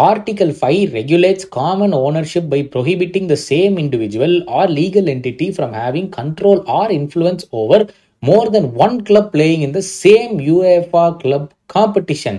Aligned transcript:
Article 0.00 0.50
5 0.52 0.92
regulates 0.92 1.44
common 1.50 1.92
ownership 1.94 2.48
by 2.48 2.60
prohibiting 2.64 3.26
the 3.26 3.38
same 3.42 3.78
individual 3.78 4.32
or 4.48 4.64
legal 4.70 5.08
entity 5.08 5.50
from 5.50 5.72
having 5.72 6.10
control 6.10 6.58
or 6.68 6.84
influence 6.90 7.44
over 7.52 7.78
more 8.22 8.46
than 8.50 8.66
one 8.74 9.04
club 9.04 9.26
playing 9.32 9.62
in 9.62 9.72
the 9.72 9.84
same 9.94 10.32
UEFA 10.48 11.04
club 11.22 11.44
competition. 11.76 12.38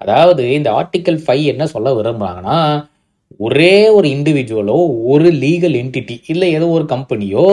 அதாவது 0.00 0.42
இந்த 0.56 0.68
article 0.80 1.18
five 1.24 1.44
என்ன 1.52 1.64
சொல்ல 1.66 1.92
விரும்புறாங்கன்னா 1.94 2.58
ஒரே 3.46 3.74
ஒரு 3.96 4.06
இண்டிவிஜுவலோ 4.16 4.76
ஒரு 5.12 5.30
legal 5.44 5.74
entity 5.80 6.16
இல்லை 6.32 6.48
ஏதோ 6.58 6.66
ஒரு 6.76 6.84
கம்பெனியோ 6.94 7.46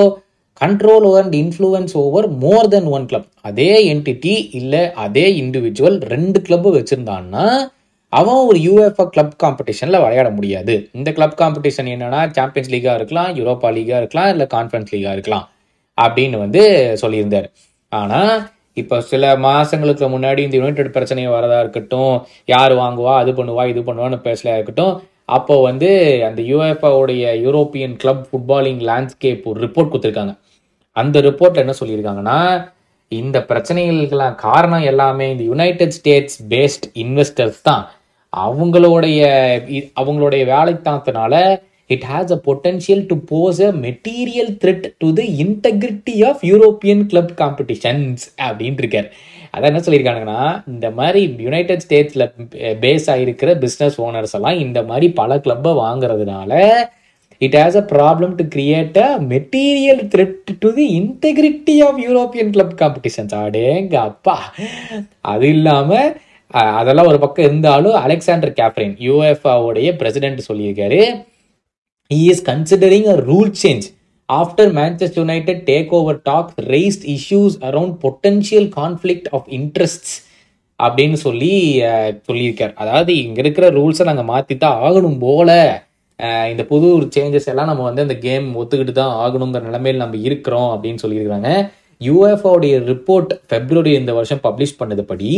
control 0.62 1.08
and 1.22 1.36
influence 1.36 1.96
over 2.04 2.28
more 2.44 2.70
than 2.74 2.90
one 2.98 3.08
club 3.12 3.28
அதே 3.50 3.72
என்டிட்டி 3.94 4.36
இல்லை 4.60 4.84
அதே 5.06 5.26
இண்டிவிஜுவல் 5.42 5.98
ரெண்டு 6.14 6.40
கிளப்பு 6.48 6.72
வச்சிருந்தான்னா 6.78 7.48
அவன் 8.20 8.42
ஒரு 8.50 8.60
யூஎஃப்ஆ 8.66 9.06
கிளப் 9.16 9.38
காம்படிஷனில் 9.44 10.02
விளையாட 10.04 10.30
முடியாது. 10.38 10.74
இந்த 10.98 11.10
கிளப் 11.18 11.38
காம்படிஷன் 11.42 11.90
என்னன்னா 11.94 12.20
சாம்பியன்ஸ் 12.38 12.72
லீகாக 12.74 12.98
இருக்கலாம் 13.00 13.32
யூரோப்பா 13.40 13.70
லீகாக 13.78 14.02
இருக்கலாம் 14.04 14.30
இல்லை 14.34 14.46
கான்ஃபரன்ஸ் 14.56 14.92
லீகாக 14.96 15.16
இருக்கலாம் 15.18 15.46
அப்படின்னு 15.98 16.38
வந்து 16.46 16.62
சொல்லியிருந்தார். 17.04 17.48
ஆனால் 17.92 18.36
இப்போ 18.82 18.96
சில 19.10 19.26
மாதங்களுக்கு 19.48 20.06
முன்னாடி 20.14 20.42
இந்த 20.46 20.56
யுனைடெட் 20.60 20.96
பிரச்சனையை 20.96 21.30
வரதா 21.34 21.58
இருக்கட்டும் 21.64 22.16
யார் 22.54 22.74
வாங்குவா 22.82 23.14
அது 23.24 23.32
பண்ணுவா 23.38 23.64
இது 23.74 23.82
பண்ணுவான்னு 23.90 24.18
பேசலையா 24.28 24.56
இருக்கட்டும் 24.58 24.96
அப்போ 25.36 25.56
வந்து 25.68 25.90
அந்த 26.28 26.42
யூஎஃப்ஆவுடைய 26.52 27.24
யூரோப்பியன் 27.46 27.96
கிளப் 28.02 28.26
ஃபுட்பாலிங் 28.30 28.82
லேண்ட்ஸ்கேப் 28.90 29.48
ஒரு 29.52 29.60
ரிப்போர்ட் 29.66 29.92
கொடுத்துருக்காங்க. 29.92 30.34
அந்த 30.96 31.20
ரிப்போர்ட்டில் 31.28 31.64
என்ன 31.64 31.76
சொல்லியிருக்காங்கன்னா 31.80 32.40
இந்த 33.12 33.38
பிரச்சனைகளுக்கெல்லாம் 33.50 34.38
காரணம் 34.48 34.86
எல்லாமே 34.92 35.26
இந்த 35.34 35.44
யுனைடெட் 35.52 35.96
ஸ்டேட்ஸ் 35.98 36.38
பேஸ்ட் 36.52 36.86
இன்வெஸ்டர்ஸ் 37.04 37.60
தான். 37.70 37.84
அவங்களுடைய 38.44 39.20
அவங்களுடைய 40.02 40.44
வேலைத்தானத்தினால 40.54 41.34
it 41.90 42.06
has 42.12 42.32
a 42.36 42.40
potential 42.46 43.04
to 43.10 43.16
pose 43.32 43.60
a 43.62 43.72
material 43.86 44.52
threat 44.62 44.88
to 44.98 45.08
the 45.14 45.24
integrity 45.44 46.16
of 46.30 46.42
European 46.52 47.04
club 47.12 47.34
competitions 47.42 48.24
அப்படின்ட்டு 48.48 48.84
இருக்கார். 48.84 49.10
அதான் 49.54 49.72
என்ன 49.72 49.82
சொல்லியிருக்காங்கன்னா 49.86 50.40
இந்த 50.68 50.88
மாதிரி 50.92 51.22
யுனைடெட் 51.46 51.84
ஸ்டேட்ஸில் 51.86 52.26
பேஸ் 52.80 53.08
ஆகிருக்கிற 53.14 53.52
பிஸ்னஸ் 53.66 53.98
ஓனர்ஸ் 54.06 54.36
எல்லாம் 54.40 54.62
இந்த 54.66 54.80
மாதிரி 54.84 55.10
பல 55.22 55.38
கிளப்பை 55.46 55.74
வாங்குறதுனால 55.84 56.52
it 57.42 57.58
has 57.62 57.80
a 57.80 57.86
problem 57.94 58.34
to 58.36 58.44
create 58.56 58.98
a 59.06 59.10
material 59.32 60.04
threat 60.14 60.52
to 60.60 60.70
the 60.76 60.86
integrity 61.00 61.76
of 61.88 62.00
European 62.06 62.54
club 62.56 62.76
competitions 62.82 63.36
அடேங்க 63.42 63.96
அப்பா 64.12 64.38
அது 65.26 65.48
இல்லாமல் 65.50 66.10
அதெல்லாம் 66.80 67.10
ஒரு 67.12 67.20
பக்கம் 67.24 67.48
இருந்தாலும் 67.48 67.96
அலெக்சாண்டர் 68.06 68.54
கேப்ரின் 68.60 68.96
யூஎஃப்ஆவுடைய 69.08 69.88
பிரசிடென்ட் 70.02 70.42
சொல்லியிருக்காரு. 70.50 71.02
He 72.12 72.22
is 72.34 72.44
considering 72.52 73.08
a 73.14 73.18
rule 73.30 73.52
change 73.64 73.86
after 74.30 74.72
Manchester 74.80 75.22
United 75.24 75.64
take 75.72 75.92
over 75.98 76.20
talk 76.30 76.52
raised 76.74 77.06
issues 77.16 77.58
around 77.70 77.96
potential 78.06 78.70
conflict 78.80 79.30
of 79.38 79.50
interests 79.58 80.14
அப்படின்னு 80.80 81.18
சொல்லி 81.26 81.52
சொல்லியிருக்கார். 82.28 82.74
அதாவது 82.84 83.12
இங்கே 83.24 83.42
இருக்கிற 83.44 83.66
ரூல்ஸை 83.80 84.06
நாங்கள் 84.10 84.30
மாற்றி 84.32 84.56
தான் 84.64 84.80
ஆகணும் 84.88 85.20
போல. 85.26 85.50
இந்த 86.52 86.64
புது 86.72 86.88
சேஞ்சஸ் 87.16 87.50
எல்லாம் 87.52 87.70
நம்ம 87.70 87.84
வந்து 87.88 88.06
அந்த 88.06 88.16
கேம் 88.26 88.46
ஒத்துக்கிட்டு 88.62 88.94
தான் 89.00 89.16
ஆகணுங்கிற 89.24 89.64
நிலைமையில் 89.70 90.04
நம்ம 90.04 90.18
இருக்கிறோம் 90.28 90.70
அப்படின்னு 90.74 91.02
சொல்லியிருக்கிறாங்க. 91.04 91.50
யூஎஃப்ஓடைய 92.02 92.76
ரிப்போர்ட் 92.86 93.32
பிப்ரவரி 93.48 93.92
இந்த 93.96 94.14
வருஷம் 94.14 94.44
பப்ளிஷ் 94.44 94.80
பண்ணதுபடி 94.80 95.32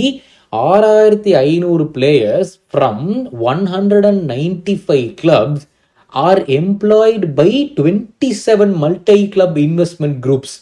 ஆறாயிரத்தி 0.54 1.32
ஐநூறு 1.46 1.86
players 1.96 2.52
from 2.72 3.04
one 3.48 3.64
hundred 3.68 4.06
and 4.06 4.24
ninety 4.32 4.76
five 4.84 5.08
clubs 5.22 5.66
are 6.14 6.42
employed 6.58 7.28
by 7.34 7.50
twenty 7.78 8.30
seven 8.44 8.74
multi 8.76 9.20
club 9.28 9.58
investment 9.60 10.18
groups 10.20 10.56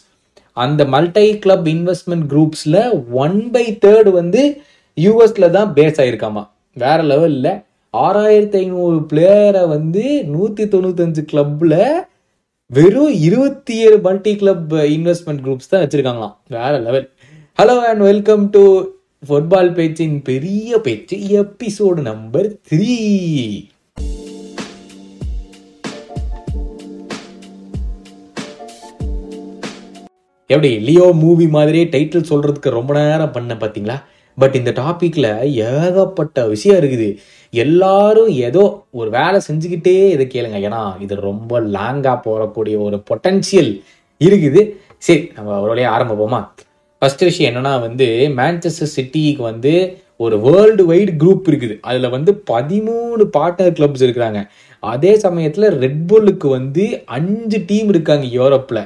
அந்த 0.56 0.82
மல்டி 0.86 1.28
கிளப் 1.38 1.66
இன்வெஸ்ட்மெண்ட் 1.68 2.26
குரூப்ஸில் 2.30 2.80
ஒன் 3.24 3.38
பை 3.50 3.64
தேர்டு 3.80 4.12
வந்து 4.12 4.42
யூஎஸில் 4.96 5.54
தான் 5.56 5.72
பேஸ் 5.74 5.98
ஆகிருக்காமா 6.00 6.42
வேற 6.76 6.98
லெவலில் 7.04 7.50
ஆறாயிரத்தி 7.94 8.58
ஐநூறு 8.58 8.96
பிளேயரை 9.10 9.62
வந்து 9.68 10.04
நூற்றி 10.26 10.64
தொண்ணூத்தஞ்சு 10.66 11.22
கிளப்பில் 11.26 11.78
வெறும் 12.70 13.12
இருபத்தி 13.26 13.74
ஏழு 13.82 13.98
மல்டி 14.04 14.36
கிளப் 14.36 14.72
இன்வெஸ்ட்மெண்ட் 14.94 15.42
குரூப்ஸ் 15.44 15.68
தான் 15.68 15.82
வச்சிருக்காங்களாம். 15.82 16.32
வேற 16.54 16.72
level 16.86 17.04
hello 17.58 17.76
and 17.88 18.02
welcome 18.08 18.50
to 18.54 18.62
football 19.28 19.70
பேச்சின் 19.76 20.16
பெரிய 20.22 20.80
பேச்சு 20.86 21.16
எபிசோடு 21.42 22.02
நம்பர் 22.08 22.48
த்ரீ 22.70 22.96
எப்படி 30.50 30.72
லியோ 30.88 31.06
மூவி 31.22 31.48
மாதிரியே 31.56 31.86
டைட்டில் 31.94 32.28
சொல்றதுக்கு 32.32 32.76
ரொம்ப 32.78 32.92
நேரம் 32.98 33.34
பண்ண 33.38 33.54
பார்த்தீங்களா 33.54 33.98
பட் 34.38 34.54
இந்த 34.54 34.70
டாபிக்ல 34.82 35.26
ஏகப்பட்ட 35.70 36.46
விஷயம் 36.48 36.78
இருக்குது. 36.80 37.08
எல்லாரும் 37.64 38.30
ஏதோ 38.48 38.62
ஒரு 39.00 39.08
வேலை 39.18 39.38
செஞ்சுக்கிட்டே 39.48 39.94
இதை 40.14 40.24
கேளுங்க. 40.34 40.58
ஏன்னா 40.68 40.80
இது 41.04 41.14
ரொம்ப 41.28 41.60
லாங்காக 41.76 42.18
போகக்கூடிய 42.26 42.76
ஒரு 42.86 42.98
பொட்டன்ஷியல் 43.10 43.72
இருக்குது. 44.20 44.62
சரி 45.06 45.22
நம்ம 45.36 45.58
ஒரு 45.64 45.70
வழியாக 45.72 45.94
ஆரம்பிப்போமா? 45.96 46.40
ஃபர்ஸ்ட் 47.02 47.24
விஷயம் 47.28 47.50
என்னன்னா 47.50 47.72
வந்து 47.86 48.06
மேன்செஸ்டர் 48.40 48.94
சிட்டிக்கு 48.96 49.42
வந்து 49.50 49.74
ஒரு 50.24 50.36
வேர்ல்டு 50.44 50.82
வைடு 50.90 51.12
குரூப் 51.22 51.48
இருக்குது. 51.50 51.74
அதில் 51.88 52.14
வந்து 52.16 52.32
பதிமூணு 52.50 53.24
பார்ட்னர் 53.36 53.76
கிளப்ஸ் 53.78 54.04
இருக்கிறாங்க. 54.06 54.40
அதே 54.92 55.12
சமயத்தில் 55.24 55.66
ரெட்புல்லுக்கு 55.84 56.48
வந்து 56.58 56.84
அஞ்சு 57.18 57.58
டீம் 57.70 57.90
இருக்காங்க 57.94 58.26
யூரோப்பில் 58.38 58.80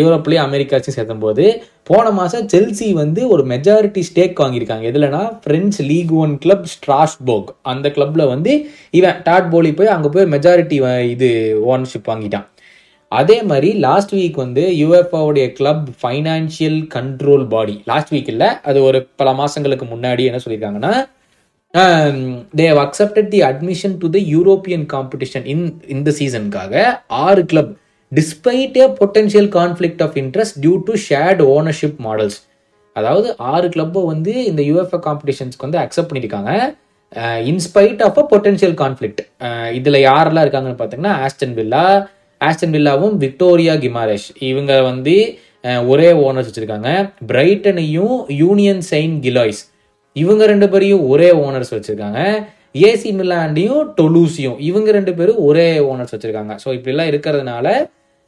யூரோப்லயும் 0.00 0.44
அமெரிக்காச்சும் 0.46 0.96
சேர்த்தும்போது 0.96 1.44
போன 1.90 2.06
மாதம் 2.18 2.46
செல்சி 2.52 2.88
வந்து 3.00 3.20
ஒரு 3.34 3.42
மெஜாரிட்டி 3.52 4.02
ஸ்டேக் 4.08 4.40
வாங்கியிருக்காங்க. 4.42 4.84
எதுலனா 4.90 5.22
French 5.44 5.80
league 5.90 6.14
one 6.22 6.34
club 6.44 6.66
Strasbourg 6.74 7.50
அந்த 7.72 7.86
கிளப்பில் 7.96 8.30
வந்து 8.34 8.54
இவன் 9.00 9.20
டாட் 9.28 9.50
போலி 9.54 9.72
போய் 9.80 9.94
அங்கே 9.96 10.10
போய் 10.16 10.32
மெஜாரிட்டி 10.36 10.78
இது 11.14 11.30
ஓனர்ஷிப் 11.72 12.10
வாங்கிட்டான். 12.12 12.48
அதே 13.12 13.36
மாதிரி 13.50 13.68
லாஸ்ட் 13.84 14.12
வீக் 14.16 14.36
வந்து 14.42 14.64
யூஎஃப்ஓடைய 14.80 15.46
club 15.58 15.86
financial 16.02 16.78
control 16.96 17.46
body 17.54 17.74
last 17.90 18.12
week 18.14 18.30
இல்லை 18.34 18.48
அது 18.70 18.78
ஒரு 18.88 18.98
பல 19.20 19.32
மாதங்களுக்கு 19.40 19.86
முன்னாடி 19.94 20.24
என்ன 20.30 20.40
சொல்லியிருக்காங்கன்னா 20.44 20.92
they 22.58 22.64
have 22.70 22.82
accepted 22.84 23.28
the 23.34 23.40
admission 23.48 23.96
to 24.02 24.08
the 24.16 24.20
European 24.34 24.86
competition 24.94 25.44
in 25.54 25.66
இந்த 25.94 26.14
சீசனுக்காக 26.18 26.84
ஆறு 27.24 27.42
club 27.52 27.72
despite 28.18 28.76
a 28.82 28.86
potential 29.00 29.48
conflict 29.58 30.02
of 30.06 30.16
interest 30.22 30.56
due 30.62 30.74
to 30.86 30.94
shared 31.08 31.42
ownership 31.56 31.98
models 32.06 32.38
அதாவது 32.96 33.28
ஆறு 33.52 33.66
கிளப்பை 33.74 34.00
வந்து 34.12 34.32
இந்த 34.50 34.60
யூஎஃப்ஏ 34.70 35.00
காம்படிஷன்ஸ்க்கு 35.08 35.66
வந்து 35.66 35.80
அக்செப்ட் 35.82 36.10
பண்ணியிருக்காங்க. 36.10 36.52
In spite 37.50 38.00
of 38.06 38.18
a 38.22 38.24
potential 38.32 38.74
conflict 38.80 39.20
இதில் 39.78 39.98
யாரெல்லாம் 40.08 40.44
இருக்காங்கன்னு 40.46 40.80
பார்த்தீங்கன்னா 40.80 41.14
ஆஸ்டன் 41.26 41.54
வில்லா 41.60 41.84
ஆஸ்டன் 42.40 42.74
வில்லாவும் 42.76 43.14
விக்டோரியா 43.24 43.74
கிமாரேஷ் 43.84 44.28
இவங்க 44.50 44.74
வந்து 44.90 45.14
ஒரே 45.92 46.10
ஓனர்ஸ் 46.26 46.48
வச்சுருக்காங்க. 46.48 46.90
பிரைட்டனையும் 47.30 48.18
யூனியன் 48.42 48.82
செயின்ட் 48.90 49.18
கிலாய்ஸ் 49.26 49.62
இவங்க 50.16 50.42
ரெண்டு 50.52 50.66
பேரையும் 50.72 51.02
ஒரே 51.12 51.28
ஓனர்ஸ் 51.46 51.72
வச்சுருக்காங்க. 51.76 52.20
ஏசி 52.88 53.10
மில்லாண்டையும் 53.20 53.84
டொலூசியும் 53.98 54.58
இவங்க 54.68 54.88
ரெண்டு 54.98 55.12
பேரும் 55.18 55.40
ஒரே 55.48 55.68
ஓனர்ஸ் 55.92 56.14
வச்சுருக்காங்க. 56.14 56.54
ஸோ 56.64 56.68
இப்படிலாம் 56.78 57.10
இருக்கிறதுனால 57.12 57.66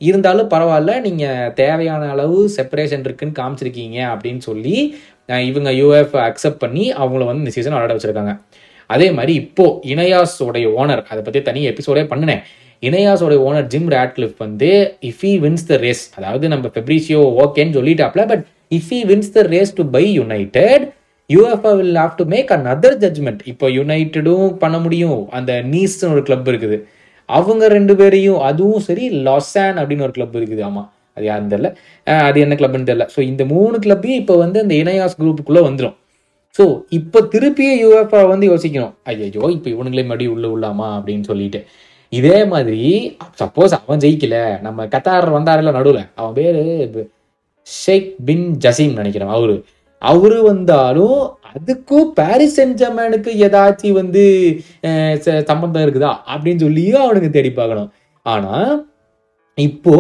இருந்தாலும் 0.08 0.50
பரவாயில்ல 0.54 0.92
நீங்கள் 1.06 1.52
தேவையான 1.60 2.08
அளவு 2.14 2.38
செப்பரேஷன் 2.56 3.04
இருக்குன்னு 3.08 3.38
காமிச்சிருக்கீங்க 3.40 3.98
அப்படின்னு 4.12 4.42
சொல்லி 4.48 4.76
இவங்க 5.50 5.70
யூஎஃப் 5.80 6.16
அக்செப்ட் 6.28 6.62
பண்ணி 6.64 6.84
அவங்கள 7.02 7.22
வந்து 7.28 7.44
இந்த 7.44 7.52
சீசன் 7.56 7.74
விளையாட 7.74 7.94
வச்சுருக்காங்க. 7.96 8.32
அதே 8.94 9.08
மாதிரி 9.18 9.32
இப்போது 9.42 9.76
இணையாஸோடைய 9.92 10.66
ஓனர் 10.80 11.02
அதை 11.10 11.20
பற்றி 11.26 11.40
தனி 11.48 11.60
எபிசோடே 11.72 12.02
பண்ணினேன். 12.12 12.42
இணையாஸோடைய 12.88 13.40
ஓனர் 13.48 13.68
ஜிம் 13.72 13.90
ராட்லிஃப் 13.94 14.38
வந்து 14.44 14.70
if 15.10 15.22
he 15.26 15.32
wins 15.44 15.68
the 15.68 15.76
race 15.84 16.02
அதாவது 16.18 16.46
நம்ம 16.52 16.70
ஃபெப்ரிசியோ 16.74 17.20
ஓகேன்னு 17.44 17.76
சொல்லிட்டாப்ல 17.78 18.22
but 18.32 18.42
if 18.78 18.90
he 18.94 18.98
wins 19.10 19.32
the 19.36 19.42
race 19.54 19.72
to 19.78 19.84
buy 19.96 20.04
United 20.20 20.86
UEFA 21.30 21.72
will 21.80 22.00
have 22.02 22.16
to 22.20 22.24
make 22.34 22.50
another 22.72 22.98
judgement 23.04 23.42
இப்போ 23.52 23.66
யுனைடெடும் 23.78 24.50
பண்ண 24.62 24.78
முடியும். 24.86 25.20
அந்த 25.38 25.52
நீஸ்னு 25.74 26.10
ஒரு 26.14 26.24
கிளப் 26.28 26.50
இருக்குது. 26.52 26.78
அவங்க 27.28 27.64
ரெண்டு 27.76 27.94
பேரையும் 28.00 28.40
அதுவும் 28.50 28.84
சரி 28.88 29.04
லாசான் 29.28 29.78
அப்படின்னு 29.80 30.06
ஒரு 30.08 30.14
கிளப் 30.18 30.36
இருக்குது 30.40 30.64
ஆமா. 30.68 30.82
அது 31.16 31.24
யாருன்னு 31.28 31.52
தெரியல. 31.54 31.70
அது 32.28 32.38
என்ன 32.44 32.54
கிளப்னு 32.60 32.88
தெரியல. 32.90 33.06
ஸோ 33.14 33.20
இந்த 33.30 33.42
மூணு 33.54 33.76
கிளப்பையும் 33.86 34.20
இப்போ 34.22 34.34
வந்து 34.44 34.58
அந்த 34.64 34.74
இணையாஸ் 34.82 35.18
குரூப்புக்குள்ள 35.20 35.62
வந்துடும் 35.68 35.96
ஸோ 36.58 36.64
இப்போ 36.98 37.18
திருப்பியே 37.32 37.74
யூஎஃப்ஆ 37.82 38.20
வந்து 38.32 38.46
யோசிக்கணும். 38.52 38.94
ஐயோ 39.10 39.42
இப்போ 39.56 39.68
இவனுங்களே 39.74 40.04
மறுபடியும் 40.08 40.34
உள்ள 40.36 40.46
உள்ளாமா 40.54 40.88
அப்படின்னு 40.98 41.24
சொல்லிட்டு. 41.30 41.60
இதே 42.12 42.38
மாதிரி 42.52 42.80
சப்போஸ் 43.40 43.74
அவன் 43.78 44.02
ஜெயிக்கல. 44.04 44.38
நம்ம 44.66 44.86
கத்தார் 44.94 45.28
வந்தாருல 45.36 45.72
நடுவில். 45.78 46.02
அவன் 46.20 46.34
பேர் 46.38 46.58
ஷேக் 47.66 48.10
பின் 48.28 48.46
ஜசீம் 48.64 48.98
நினைக்கிறேன். 49.00 49.32
அவரு. 49.36 49.56
அவரு 50.02 50.38
வந்தாலும் 50.50 51.18
அதுக்கும் 51.58 52.10
பாரிஸ் 52.14 52.60
சென்ட் 52.60 52.74
ஜெர்மனுக்கு 52.74 53.30
ஏதாச்சும் 53.38 53.92
வந்து 53.92 54.24
அஹ், 54.82 55.14
ச- 55.24 55.44
சம்பந்தம் 55.44 55.82
இருக்குதா? 55.82 56.16
அப்படின்னு 56.36 56.60
சொல்லியும் 56.60 57.02
அவனுக்கு 57.02 57.30
தேடி 57.30 57.52
பார்க்கணும். 57.52 57.92
ஆனா 58.22 58.84
இப்போ 59.54 59.96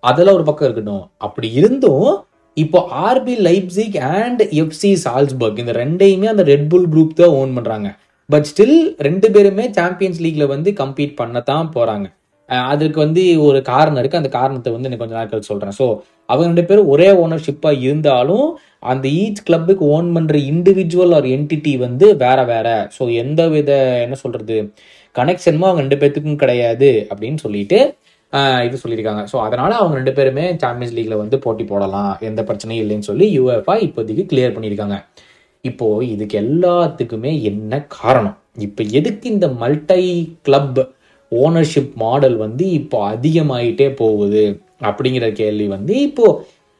அதெல்லாம் 0.00 0.34
ஒரு 0.34 0.44
பக்கம் 0.44 0.70
இருக்கட்டும். 0.70 1.10
அப்படி 1.16 1.52
இருந்தும் 1.52 2.24
இப்போ 2.54 2.88
RB 2.94 3.34
Leipzig 3.38 3.98
and 3.98 4.42
FC 4.42 4.96
Salzburg 5.04 5.58
இந்த 5.58 5.72
ரெண்டையுமே 5.72 6.24
அந்த 6.24 6.42
ரெட் 6.42 6.68
புல் 6.68 6.88
குரூப் 6.88 7.12
தான் 7.12 7.28
ஓன் 7.28 7.54
பண்றாங்க. 7.54 7.94
பட் 8.26 8.46
ஸ்டில் 8.56 8.94
ரெண்டு 8.96 9.30
பேருமே 9.30 9.72
சாம்பியன்ஸ் 9.72 10.22
லீக்ல 10.22 10.46
வந்து 10.46 10.70
கம்பீட் 10.70 11.16
பண்ணத்தான் 11.20 11.68
போறாங்க. 11.74 12.04
அஹ் 12.48 12.64
அதுக்கு 12.64 13.00
வந்து 13.00 13.42
ஒரு 13.42 13.62
காரணம் 13.62 13.98
இருக்கு. 13.98 14.16
அந்த 14.16 14.28
காரணத்தை 14.28 14.72
வந்து 14.72 14.90
எனக்கு 14.90 15.08
கொஞ்ச 15.08 15.28
நாள் 15.28 15.42
சொல்றேன். 15.42 15.70
ஸோ 15.78 16.00
அவங்க 16.30 16.48
ரெண்டு 16.50 16.64
பேரும் 16.68 16.90
ஒரே 16.94 17.08
ஓனர்ஷிப்பாக 17.22 17.82
இருந்தாலும் 17.86 18.46
அந்த 18.92 19.06
ஈச் 19.22 19.44
கிளப்புக்கு 19.48 19.84
ஓன் 19.96 20.08
பண்ணுற 20.16 20.36
இண்டிவிஜுவல் 20.52 21.14
ஆர் 21.18 21.26
என்டிட்டி 21.36 21.72
வந்து 21.86 22.06
வேற 22.24 22.38
வேற. 22.52 22.68
ஸோ 22.96 23.02
எந்த 23.22 23.40
வித 23.54 23.70
என்ன 24.04 24.18
சொல்கிறது 24.24 24.58
கனெக்ஷனும் 25.14 25.66
அவங்க 25.68 25.84
ரெண்டு 25.84 25.98
பேர்த்துக்கும் 26.02 26.42
கிடையாது 26.44 26.90
அப்படின்னு 27.12 27.40
சொல்லிட்டு 27.46 27.80
இது 28.66 28.76
சொல்லியிருக்காங்க. 28.82 29.22
ஸோ 29.30 29.36
அதனால் 29.46 29.72
அவங்க 29.80 29.94
ரெண்டு 30.00 30.12
பேருமே 30.18 30.44
சாம்பியன்ஸ் 30.62 30.94
லீக்ல 30.96 31.16
வந்து 31.22 31.36
போட்டி 31.44 31.64
போடலாம். 31.70 32.12
எந்த 32.28 32.40
பிரச்சனையும் 32.48 32.82
இல்லைன்னு 32.84 33.08
சொல்லி 33.10 33.26
யூஎஃப்ஐ 33.36 33.78
இப்போதைக்கு 33.86 34.24
கிளியர் 34.32 34.54
பண்ணியிருக்காங்க. 34.56 34.98
இப்போ 35.64 35.86
இதுக்கு 36.12 36.36
எல்லாத்துக்குமே 36.44 37.32
என்ன 37.50 37.80
காரணம்? 37.96 38.36
இப்போ 38.66 38.82
எதுக்கு 38.98 39.26
இந்த 39.34 39.48
மல்டி 39.62 40.04
கிளப் 40.46 40.80
ஓனர்ஷிப் 41.32 41.92
மாடல் 42.02 42.36
வந்து 42.44 42.64
இப்போ 42.78 42.98
அதிகமாயிட்டே 43.14 43.88
போகுது? 44.02 44.44
அப்படிங்கிற 44.88 45.26
கேள்வி 45.40 45.66
வந்து 45.76 45.94
இப்போ 46.08 46.26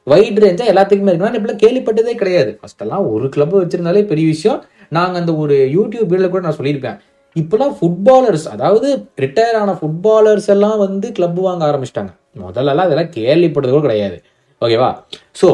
வைட் 0.07 0.41
ரேஞ்சா 0.45 0.67
எல்லாத்துக்குமே 0.73 1.11
இருக்குன்னா 1.13 1.39
இப்பெல்லாம் 1.39 1.63
கேள்விப்பட்டதே 1.65 2.15
கிடையாது. 2.21 2.51
ஃபஸ்ட்டெல்லாம் 2.61 3.05
ஒரு 3.15 3.27
கிளப் 3.35 3.55
வச்சிருந்தாலே 3.61 4.03
பெரிய 4.13 4.27
விஷயம். 4.35 4.61
நாங்கள் 4.97 5.21
அந்த 5.23 5.33
ஒரு 5.43 5.57
யூடியூப் 5.77 6.09
வீடியோல 6.13 6.31
கூட 6.35 6.43
நான் 6.47 6.59
சொல்லியிருப்பேன். 6.61 6.99
இப்போலாம் 7.37 7.75
ஃபுட்பாலர்ஸ் 7.79 8.47
அதாவது 8.55 8.89
ரிட்டையர் 9.25 9.59
ஆன 9.63 9.75
ஃபுட்பாலர்ஸ் 9.81 10.49
எல்லாம் 10.55 10.79
வந்து 10.87 11.07
கிளப் 11.19 11.41
வாங்க 11.49 11.65
ஆரம்பிச்சிட்டாங்க. 11.71 12.13
முதல்லலாம் 12.45 12.87
அதெல்லாம் 12.89 13.13
கேள்விப்பட்டது 13.19 13.75
கூட 13.75 13.85
கிடையாது. 13.89 14.19
ஓகேவா 14.63 14.91
ஸோ 15.41 15.51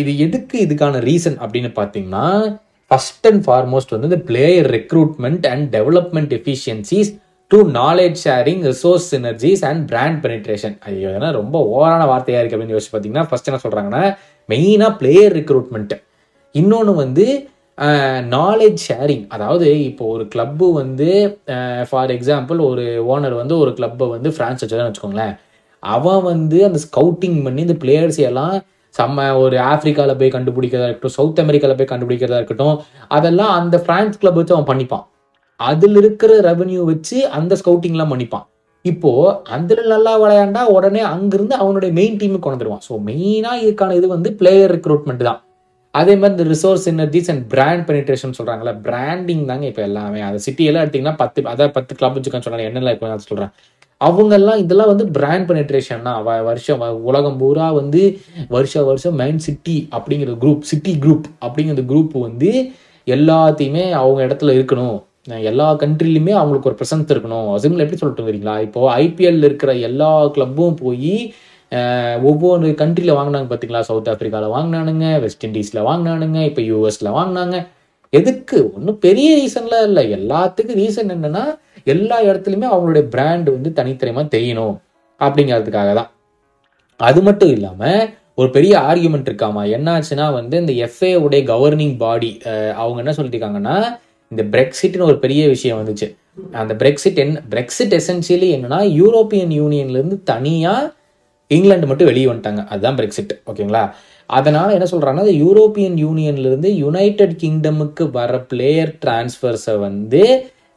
இது 0.00 0.10
எதுக்கு 0.24 0.56
இதுக்கான 0.66 0.98
ரீசன் 1.08 1.36
அப்படின்னு 1.44 1.70
பார்த்தீங்கன்னா 1.78 2.26
ஃபர்ஸ்ட் 2.90 3.26
அண்ட் 3.30 3.42
ஃபார்மோஸ்ட் 3.46 3.94
வந்து 3.94 4.08
இந்த 4.10 4.20
player 4.30 4.68
recruitment 4.76 5.44
and 5.52 5.66
development 5.76 6.32
efficiencies 6.38 7.10
to 7.52 7.58
knowledge 7.72 8.18
sharing 8.24 8.62
resource 8.68 9.06
synergies 9.12 9.62
and 9.70 9.82
brand 9.88 10.18
penetration 10.24 10.76
ஐயோ 10.90 11.08
ஏன்னா 11.08 11.30
ரொம்ப 11.30 11.56
ஓவரான 11.72 12.06
வார்த்தையாக 12.10 12.40
இருக்குது 12.40 12.56
அப்படின்னு 12.56 12.76
யோசிச்சு 12.76 12.92
பார்த்தீங்கன்னா 12.92 13.24
ஃபஸ்ட் 13.30 13.48
என்ன 13.50 13.60
சொல்கிறாங்கன்னா 13.64 14.02
மெயினாக 14.48 14.92
பிளேயர் 15.00 15.34
ரிக்ரூட்மெண்ட்டு 15.38 15.98
இன்னொன்று 16.54 16.94
வந்து 17.02 17.26
நாலேஜ் 18.36 18.80
ஷேரிங் 18.86 19.26
அதாவது 19.34 19.68
இப்போ 19.90 20.06
ஒரு 20.14 20.24
கிளப்பு 20.34 20.66
வந்து 20.80 21.10
ஃபார் 21.90 22.14
எக்ஸாம்பிள் 22.16 22.58
ஒரு 22.70 22.86
ஓனர் 23.12 23.36
வந்து 23.42 23.54
ஒரு 23.58 23.70
கிளப்பை 23.78 24.08
வந்து 24.14 24.30
ஃப்ரான்ஸ் 24.34 24.62
வச்சதான் 24.64 24.90
வச்சுக்கோங்களேன். 24.90 25.36
அவன் 25.82 26.24
வந்து 26.30 26.58
அந்த 26.70 26.80
ஸ்கவுட்டிங் 26.86 27.38
பண்ணி 27.44 27.62
இந்த 27.68 27.78
பிளேயர்ஸ் 27.84 28.20
எல்லாம் 28.30 28.56
செம்ம 28.94 29.30
ஒரு 29.44 29.56
ஆஃப்ரிக்காவில் 29.72 30.20
போய் 30.20 30.36
கண்டுபிடிக்கிறதா 30.38 30.88
இருக்கட்டும் 30.88 31.18
சவுத் 31.20 31.42
அமெரிக்காவில் 31.46 31.80
போய் 31.80 31.92
கண்டுபிடிக்கிறதா 31.94 32.42
இருக்கட்டும் 32.42 32.76
அதெல்லாம் 33.18 33.54
அந்த 33.60 33.76
ஃப்ரான்ஸ் 33.86 34.20
கிளப் 34.22 34.38
வச்சு 34.40 34.56
அவன் 34.58 34.70
பண்ணிப்பான். 34.72 35.06
அதில் 35.70 35.96
இருக்கிற 35.96 36.32
ரெவன்யூ 36.40 36.82
வச்சு 36.84 37.28
அந்த 37.28 37.56
ஸ்கவுட்டிங்லாம் 37.64 38.12
பண்ணிப்பான். 38.12 38.46
இப்போ 38.84 39.10
அதில் 39.44 39.86
நல்லா 39.86 40.12
விளையாண்டா 40.20 40.62
உடனே 40.76 41.00
அங்கிருந்து 41.00 41.54
அவனுடைய 41.54 41.94
மெயின் 41.94 42.16
டீமுக்கு 42.16 42.38
கொண்டு 42.38 42.64
ஸோ 42.88 42.94
மெயினாக 43.06 43.64
இதுக்கான 43.66 43.94
இது 43.94 44.08
வந்து 44.08 44.32
பிளேயர் 44.32 44.72
ரெக்ரூட்மெண்ட் 44.76 45.24
தான். 45.28 45.40
அதே 45.94 46.16
மாதிரி 46.16 46.32
இந்த 46.32 46.44
resource 46.44 46.86
energies 46.90 47.30
and 47.30 47.44
brand 47.48 47.84
penetration 47.88 48.38
சொல்கிறாங்களே 48.38 48.72
பிராண்டிங் 48.80 49.44
தாங்க 49.44 49.66
இப்போ 49.66 49.82
எல்லாமே. 49.82 50.20
அந்த 50.20 50.38
சிட்டியெல்லாம் 50.46 50.84
எடுத்தீங்கன்னா 50.84 51.16
பத்து 51.16 51.38
அதாவது 51.44 51.70
பத்து 51.70 51.94
கிளப் 51.94 52.16
வச்சுக்கான்னு 52.16 52.46
சொன்னாங்க 52.46 52.68
என்னெல்லாம் 52.68 52.90
இப்போ 52.90 53.06
நான் 53.06 53.18
சொல்றேன். 53.18 53.52
அவங்க 54.00 54.34
எல்லாம் 54.34 54.58
இதெல்லாம் 54.58 54.86
வந்து 54.86 55.06
பிராண்ட் 55.06 55.50
பெனிட்ரேஷன் 55.50 56.02
தான். 56.02 56.20
வ- 56.26 56.44
வருஷம் 56.44 56.80
உலகம் 57.02 57.38
பூரா 57.38 57.72
வந்து 57.72 58.02
வருஷ 58.48 58.82
வருஷம் 58.82 59.14
மெயின் 59.14 59.38
சிட்டி 59.38 59.88
அப்படிங்கிற 59.90 60.32
குரூப் 60.44 60.60
சிட்டி 60.60 60.94
குரூப் 61.00 61.28
அப்படிங்கிற 61.40 61.84
குரூப் 61.92 62.20
வந்து 62.20 62.50
எல்லாத்தையுமே 63.06 63.84
அவங்க 63.90 64.20
இடத்துல 64.26 64.52
இருக்கணும். 64.60 64.98
எல்லா 65.50 65.66
கண்ட்ரிலையுமே 65.82 66.32
அவங்களுக்கு 66.38 66.68
ஒரு 66.70 66.76
ப்ரெசன்ஸ் 66.78 67.10
இருக்கணும். 67.14 67.48
சிம்ல 67.62 67.84
எப்படி 67.84 68.00
சொல்லிட்டு 68.00 68.26
வரீங்களா 68.28 68.54
இப்போ 68.66 68.80
ஐபிஎல் 69.02 69.44
இருக்கிற 69.48 69.72
எல்லா 69.88 70.10
கிளப்பும் 70.36 70.78
போய் 70.84 71.16
ஒவ்வொரு 72.30 72.70
கண்ட்ரியில் 72.80 73.16
வாங்கினாங்க 73.18 73.46
பார்த்தீங்களா 73.50 73.80
சவுத் 73.88 74.10
ஆஃப்ரிக்காவில் 74.12 74.54
வாங்கினானுங்க 74.54 75.06
வெஸ்ட் 75.24 75.46
இண்டீஸில் 75.48 75.86
வாங்கினானுங்க 75.90 76.40
இப்போ 76.48 76.62
யூஎஸில் 76.70 77.14
வாங்கினாங்க. 77.18 77.58
எதுக்கு? 78.12 78.58
ஒன்றும் 78.76 78.98
பெரிய 79.06 79.28
ரீசன்லாம் 79.40 79.86
இல்லை. 79.88 80.02
எல்லாத்துக்கும் 80.18 80.80
ரீசன் 80.82 81.12
என்னன்னா 81.16 81.44
எல்லா 81.94 82.16
இடத்துலையுமே 82.28 82.68
அவங்களுடைய 82.72 83.04
பிராண்ட் 83.14 83.48
வந்து 83.56 83.70
தனித்திறமா 83.78 84.24
தெரியணும் 84.34 84.76
அப்படிங்கிறதுக்காக 85.20 85.92
தான். 86.00 86.10
அது 87.00 87.20
மட்டும் 87.28 87.52
இல்லாமல் 87.56 88.02
ஒரு 88.40 88.48
பெரிய 88.56 88.74
ஆர்கியூமெண்ட் 88.90 89.30
இருக்காமா? 89.30 89.62
என்னாச்சுன்னா 89.76 90.26
வந்து 90.38 90.54
இந்த 90.62 90.72
எஃப்ஏ 90.86 91.14
உடைய 91.24 91.42
கவர்னிங் 91.52 91.96
பாடி 92.04 92.30
அவங்க 92.82 92.98
என்ன 93.04 93.14
சொல்லியிருக்காங்கன்னா 93.18 93.76
இந்த 94.32 94.44
பிரெக்சிட்னு 94.52 95.08
ஒரு 95.10 95.18
பெரிய 95.18 95.48
விஷயம் 95.48 95.78
வந்துச்சு. 95.78 96.06
அந்த 96.52 96.74
பிரெக்சிட் 96.74 97.20
என்ன 97.24 97.42
பிரெக்சிட் 97.50 97.94
எசென்சியலி 97.98 98.48
என்னன்னா 98.56 98.80
யூரோப்பியன் 99.00 99.54
யூனியன்லேருந்து 99.60 100.16
தனியாக 100.24 100.92
இங்கிலாந்து 101.50 101.86
மட்டும் 101.86 102.06
வெளியே 102.06 102.26
வந்துட்டாங்க. 102.26 102.66
அதுதான் 102.66 102.96
பிரெக்சிட் 102.96 103.32
ஓகேங்களா? 103.46 103.84
அதனால் 104.26 104.70
என்ன 104.70 104.86
சொல்கிறாங்கன்னா 104.90 105.24
யூரோப்பியன் 105.44 105.96
யூனியன்லேருந்து 106.04 106.68
யுனைடெட் 106.74 107.34
கிங்டமுக்கு 107.42 108.10
வர 108.10 108.38
பிளேயர் 108.40 108.92
டிரான்ஸ்ஃபர்ஸை 109.06 109.74
வந்து 109.78 110.22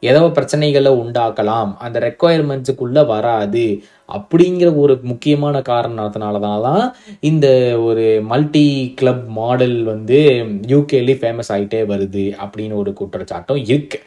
ஏதோ 0.06 0.20
பிரச்சனைகளை 0.20 0.88
உண்டாக்கலாம் 0.88 1.76
அந்த 1.76 1.98
ரெக்குவயர்மெண்ட்ஸுக்குள்ளே 1.98 3.06
வராது 3.06 3.82
அப்படிங்கிற 4.12 4.76
ஒரு 4.76 4.98
முக்கியமான 5.02 5.58
காரணத்தினால 5.58 6.40
தான் 6.40 6.94
இந்த 7.20 7.46
ஒரு 7.80 8.20
மல்டி 8.22 8.92
கிளப் 8.96 9.26
மாடல் 9.26 9.82
வந்து 9.82 10.44
யூகேலி 10.66 11.14
ஃபேமஸ் 11.16 11.50
ஆகிட்டே 11.52 11.82
வருது 11.92 12.32
அப்படின்னு 12.44 12.74
ஒரு 12.74 12.94
குற்றச்சாட்டும் 13.00 13.62
இருக்கு. 13.66 14.00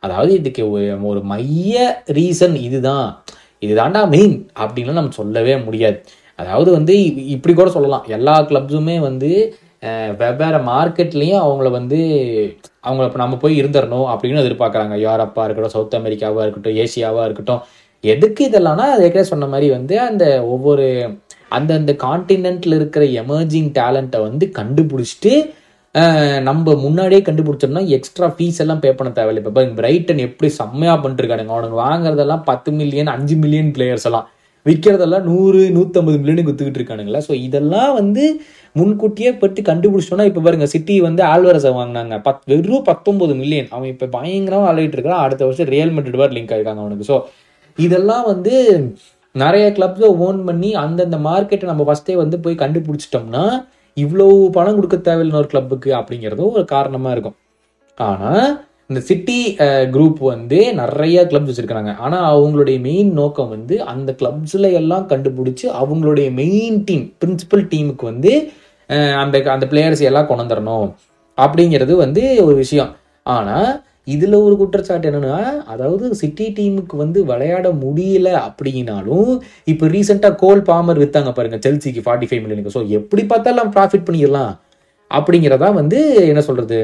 அதாவது 0.00 0.32
இதுக்கு 0.34 0.70
ஒரு 1.02 1.20
மைய 1.22 2.02
ரீசன் 2.06 2.54
இதுதான். 2.54 3.24
இதுதான்டா 3.60 4.08
மெயின் 4.08 4.50
அப்படின்லாம் 4.58 4.92
நம்ம 4.92 5.10
சொல்லவே 5.10 5.56
முடியாது. 5.56 6.04
அதாவது 6.36 6.70
வந்து 6.70 6.94
இ- 6.94 7.26
இப்படி 7.26 7.54
கூட 7.54 7.70
சொல்லலாம். 7.70 8.04
எல்லா 8.08 8.40
கிளப்ஸுமே 8.40 8.98
வந்து 8.98 9.56
வெவ்வேறு 10.20 10.58
மார்க்கெட்லேயும் 10.70 11.42
அவங்கள 11.44 11.68
வந்து 11.78 11.98
அவங்கள 12.86 13.04
இப்போ 13.08 13.20
நம்ம 13.22 13.36
போய் 13.42 13.60
இருந்துடணும் 13.62 14.08
அப்படின்னு 14.12 14.42
எதிர்பார்க்குறாங்க. 14.44 14.94
யூரோப்பாக 15.06 15.44
இருக்கட்டும் 15.46 15.76
சவுத் 15.76 15.98
அமெரிக்காவாக 16.00 16.44
இருக்கட்டும் 16.46 16.78
ஏசியாவாக 16.84 17.26
இருக்கட்டும். 17.28 17.62
எதுக்கு 18.14 18.42
இதெல்லாம்னா 18.48 18.86
அது 18.94 19.04
ஏற்கனவே 19.06 19.30
சொன்ன 19.32 19.46
மாதிரி 19.52 19.68
வந்து 19.76 19.94
அந்த 20.08 20.24
ஒவ்வொரு 20.54 20.86
அந்தந்த 21.56 21.92
காண்டினென்ட்டில் 22.04 22.76
இருக்கிற 22.78 23.04
எமர்ஜிங் 23.22 23.70
டேலண்ட்டை 23.78 24.20
வந்து 24.28 24.46
கண்டுபிடிச்சிட்டு 24.58 25.32
நம்ம 26.48 26.74
முன்னாடியே 26.82 27.20
கண்டுபிடிச்சோம்னா 27.26 27.82
எக்ஸ்ட்ரா 27.96 28.26
ஃபீஸ் 28.34 28.60
எல்லாம் 28.62 28.82
பே 28.82 28.90
பண்ண 28.98 29.10
தேவையில்லை. 29.12 29.40
இப்போ 29.42 29.62
பிரைட்டன் 29.78 30.20
எப்படி 30.26 30.48
செம்மையாக 30.58 30.98
பண்ணிருக்கானுங்க. 31.04 31.54
அவனுக்கு 31.56 31.78
வாங்குறதெல்லாம் 31.86 32.44
பத்து 32.50 32.72
மில்லியன் 32.80 33.10
அஞ்சு 33.14 33.36
மில்லியன் 33.42 33.72
பிளேயர்ஸ் 33.76 34.06
எல்லாம். 34.10 34.26
விற்கிறதெல்லாம் 34.66 35.26
நூறு 35.30 35.60
நூற்றம்பது 35.76 36.16
மில்லியனுக்கு 36.20 36.50
குத்துக்கிட்டு 36.50 36.80
இருக்கானுங்களா? 36.80 37.20
ஸோ 37.28 37.32
இதெல்லாம் 37.46 37.92
வந்து 38.00 38.24
முன்கூட்டியே 38.76 39.30
பற்றி 39.42 39.60
கண்டுபிடிச்சோன்னா 39.68 40.26
இப்போ 40.30 40.40
பாருங்கள் 40.46 40.72
சிட்டி 40.74 40.94
வந்து 41.08 41.22
ஆல்வரஸை 41.32 41.72
வாங்கினாங்க. 41.78 42.16
பத் 42.26 42.42
வெறும் 42.52 42.86
பத்தொன்பது 42.90 43.34
மில்லியன் 43.40 43.70
அவன் 43.74 43.90
இப்போ 43.94 44.08
பயங்கரமாக 44.16 44.70
ஆடிட்டு 44.72 44.98
இருக்கான். 44.98 45.22
அடுத்த 45.24 45.42
வருஷம் 45.48 45.70
ரியல் 45.74 45.94
மெட்ரிட் 45.96 46.20
வேறு 46.22 46.36
லிங்க் 46.38 46.52
ஆகிருக்காங்க 46.54 46.84
அவனுக்கு. 46.84 47.08
ஸோ 47.12 47.16
இதெல்லாம் 47.78 48.26
வந்து 48.32 48.54
நிறைய 49.34 49.66
கிளப்ஸை 49.76 50.08
ஓன் 50.26 50.38
பண்ணி 50.48 50.70
அந்தந்த 50.84 51.16
மார்க்கெட்டை 51.26 51.66
நம்ம 51.70 51.84
ஃபஸ்ட்டே 51.88 52.14
வந்து 52.22 52.36
போய் 52.44 52.62
கண்டுபிடிச்சிட்டோம்னா 52.62 53.44
இவ்வளோ 53.96 54.26
பணம் 54.56 54.76
கொடுக்க 54.78 54.96
தேவையில்லைன்னு 55.08 55.42
ஒரு 55.42 55.50
கிளப்புக்கு 55.52 55.90
அப்படிங்கிறதும் 55.98 56.54
ஒரு 56.56 56.64
காரணமாக 56.74 57.14
இருக்கும். 57.14 57.36
ஆனால் 57.98 58.48
இந்த 58.90 59.00
சிட்டி 59.08 59.38
குரூப் 59.94 60.20
வந்து 60.32 60.58
நிறைய 60.80 61.16
கிளப்ஸ் 61.30 61.50
வச்சுருக்கிறாங்க. 61.50 61.92
ஆனால் 62.04 62.26
அவங்களுடைய 62.34 62.76
மெயின் 62.86 63.10
நோக்கம் 63.18 63.50
வந்து 63.54 63.74
அந்த 63.92 64.10
கிளப்ஸில் 64.20 64.68
எல்லாம் 64.80 65.04
கண்டுபிடிச்சி 65.10 65.66
அவங்களுடைய 65.80 66.28
மெயின் 66.40 66.78
டீம் 66.88 67.04
பிரின்சிபல் 67.22 67.64
டீமுக்கு 67.72 68.06
வந்து 68.12 68.32
அந்த 69.22 69.38
அந்த 69.54 69.66
பிளேயர்ஸ் 69.72 70.02
எல்லாம் 70.10 70.28
கொண்டு 70.28 70.44
வந்துடணும் 70.44 70.88
அப்படிங்கிறது 71.38 71.94
வந்து 72.04 72.22
ஒரு 72.46 72.56
விஷயம். 72.62 72.92
ஆனால் 73.26 73.68
இதில் 74.14 74.36
ஒரு 74.44 74.54
குற்றச்சாட்டு 74.60 75.08
என்னென்னா 75.08 75.38
அதாவது 75.72 76.04
சிட்டி 76.20 76.46
டீமுக்கு 76.56 76.94
வந்து 77.02 77.18
விளையாட 77.30 77.66
முடியல 77.82 78.28
அப்படின்னாலும் 78.46 79.30
இப்போ 79.72 79.86
ரீசெண்டாக 79.94 80.38
கோல் 80.42 80.62
பாமர் 80.70 81.00
விற்றாங்க 81.02 81.32
பாருங்கள் 81.38 81.62
செல்சிக்கு 81.66 82.04
ஃபார்ட்டி 82.06 82.28
ஃபைவ் 82.30 82.42
மில்லியனுக்கு 82.44 82.74
ஸோ 82.76 82.82
எப்படி 82.98 83.24
பார்த்தாலும் 83.32 83.74
ப்ராஃபிட் 83.76 84.06
பண்ணிடலாம் 84.08 84.54
அப்படிங்கிறதா 85.10 85.68
வந்து 85.80 86.00
என்ன 86.32 86.40
சொல்கிறது 86.48 86.78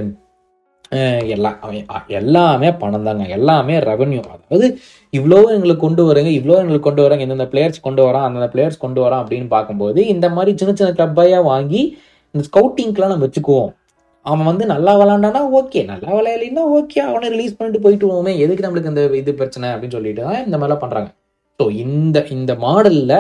எல்லா 0.95 1.33
எல்லாம் 1.37 1.57
அவன் 1.65 2.11
எல்லாமே 2.21 2.69
பணம் 2.83 3.07
தாங்க 3.09 3.27
எல்லாமே 3.39 3.77
ரெவன்யூ 3.91 4.21
அதாவது 4.35 4.67
இவ்வளோ 5.13 5.39
எங்களுக்கு 5.57 5.85
கொண்டு 5.87 6.03
வரீங்க 6.09 6.31
இவ்வளோ 6.39 6.57
எங்களுக்கு 6.63 6.89
கொண்டு 6.89 7.05
வராங்க 7.05 7.25
இந்தந்த 7.27 7.47
பிளேயர்ஸ் 7.53 7.85
கொண்டு 7.87 8.03
வரான் 8.07 8.27
அந்தந்த 8.27 8.49
பிளேயர்ஸ் 8.55 8.83
கொண்டு 8.85 9.01
வரான் 9.05 9.23
அப்படின்னு 9.23 9.49
பார்க்கும்போது 9.57 10.01
இந்த 10.15 10.29
மாதிரி 10.37 10.53
சின்ன 10.61 10.75
சின்ன 10.81 10.91
கிளப்பாயாக 10.99 11.49
வாங்கி 11.53 11.83
இந்த 12.35 12.45
ஸ்கவுட்டிங்க்கெலாம் 12.49 13.13
நம்ம 13.13 13.27
வச்சுக்குவோம். 13.27 13.73
அவன் 14.27 14.49
வந்து 14.51 14.65
நல்லா 14.73 14.93
விளாண்டானா 15.01 15.41
ஓகே 15.59 15.81
நல்லா 15.91 16.11
விளையாடலைன்னா 16.19 16.63
ஓகே 16.79 16.99
அவனை 17.09 17.27
ரிலீஸ் 17.35 17.57
பண்ணிட்டு 17.57 17.83
போயிட்டு 17.85 18.07
வருவோமே. 18.09 18.33
எதுக்கு 18.45 18.65
நம்மளுக்கு 18.67 18.93
இந்த 18.93 19.03
இது 19.23 19.33
பிரச்சனை 19.41 19.67
அப்படின்னு 19.73 19.97
சொல்லிட்டு 19.99 20.23
தான் 20.29 20.45
இந்த 20.47 20.57
மாதிரிலாம் 20.59 20.83
பண்ணுறாங்க 20.85 21.11
ஸோ 21.61 21.65
இந்த 21.85 22.27
இந்த 22.37 22.55
மாடலில் 22.67 23.17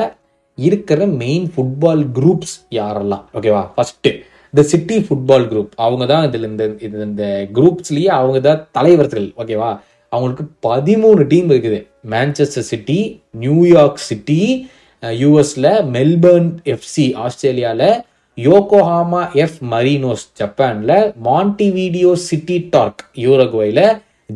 இருக்கிற 0.58 1.06
மெயின் 1.22 1.46
ஃபுட்பால் 1.54 2.02
குரூப்ஸ் 2.18 2.56
யாரெல்லாம்? 2.78 3.24
ஓகேவா 3.38 3.62
first 3.76 4.12
the 4.54 4.62
city 4.72 4.96
football 5.06 5.46
group 5.50 5.72
அவங்க 5.84 6.04
தான் 6.12 6.24
இதில் 6.28 6.48
இந்த 6.50 6.64
இது 6.86 6.96
இந்த 7.08 7.24
குரூப்ஸ்லேயே 7.56 8.10
அவங்க 8.18 8.38
தான் 8.40 8.62
தலைவர்கள். 8.72 9.28
ஓகேவா? 9.42 9.70
அவங்களுக்கு 10.12 10.44
பதிமூணு 10.66 11.22
டீம் 11.32 11.48
இருக்குது. 11.50 11.80
Manchester 12.12 12.68
City 12.70 12.98
New York 13.44 14.02
City 14.08 14.40
யூஎஸில் 15.02 15.72
மெல்பர்ன் 15.94 16.50
எஃப்சி 16.74 17.06
ஆஸ்திரேலியாவில் 17.24 17.88
Yokohama 18.38 19.20
F 19.42 19.58
Marinos 19.72 20.24
Monte 20.46 20.96
Montevideo 21.26 22.12
City 22.28 22.56
Torque 22.72 23.02
யூரகுவையில் 23.24 23.86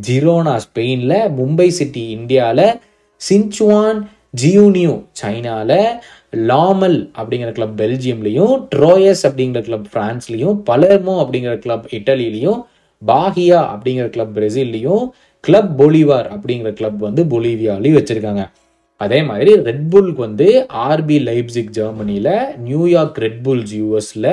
Girona 0.06 0.54
ஸ்பெயினில் 0.66 1.18
மும்பை 1.38 1.68
சிட்டி 1.78 2.04
இந்தியாவில் 2.10 2.66
சின்சுவான் 3.20 4.00
ஜியூனியூ 4.34 4.94
சைனாவில் 5.12 5.80
லாமல் 6.32 6.98
அப்படிங்கிற 7.16 7.52
கிளப் 7.52 7.76
பெல்ஜியம்லேயும் 7.80 8.54
ட்ரோயஸ் 8.74 9.22
அப்படிங்கிற 9.26 9.60
கிளப் 9.62 9.88
ஃப்ரான்ஸ்லேயும் 9.92 10.56
பலர்மோ 10.70 11.14
அப்படிங்கிற 11.22 11.54
கிளப் 11.58 11.86
இட்டலிலையும் 11.92 12.60
பாகியா 13.02 13.60
அப்படிங்கிற 13.74 14.06
கிளப் 14.08 14.34
பிரேசில்லையும் 14.38 15.04
கிளப் 15.44 15.72
பொலிவார் 15.80 16.28
அப்படிங்கிற 16.34 16.70
கிளப் 16.72 17.00
வந்து 17.00 17.22
பொலிவியாலையும் 17.24 17.98
வச்சுருக்காங்க. 17.98 18.44
அதே 19.00 19.22
மாதிரி 19.22 19.50
ரெட்புல்க்கு 19.62 20.20
வந்து 20.20 20.46
ஆர்பி 20.86 21.18
லைப்சிக் 21.20 21.70
ஜெர்மனியில் 21.70 22.32
நியூயார்க் 22.58 23.18
ரெட்புல்ஸ் 23.18 23.74
யூஎஸில் 23.80 24.32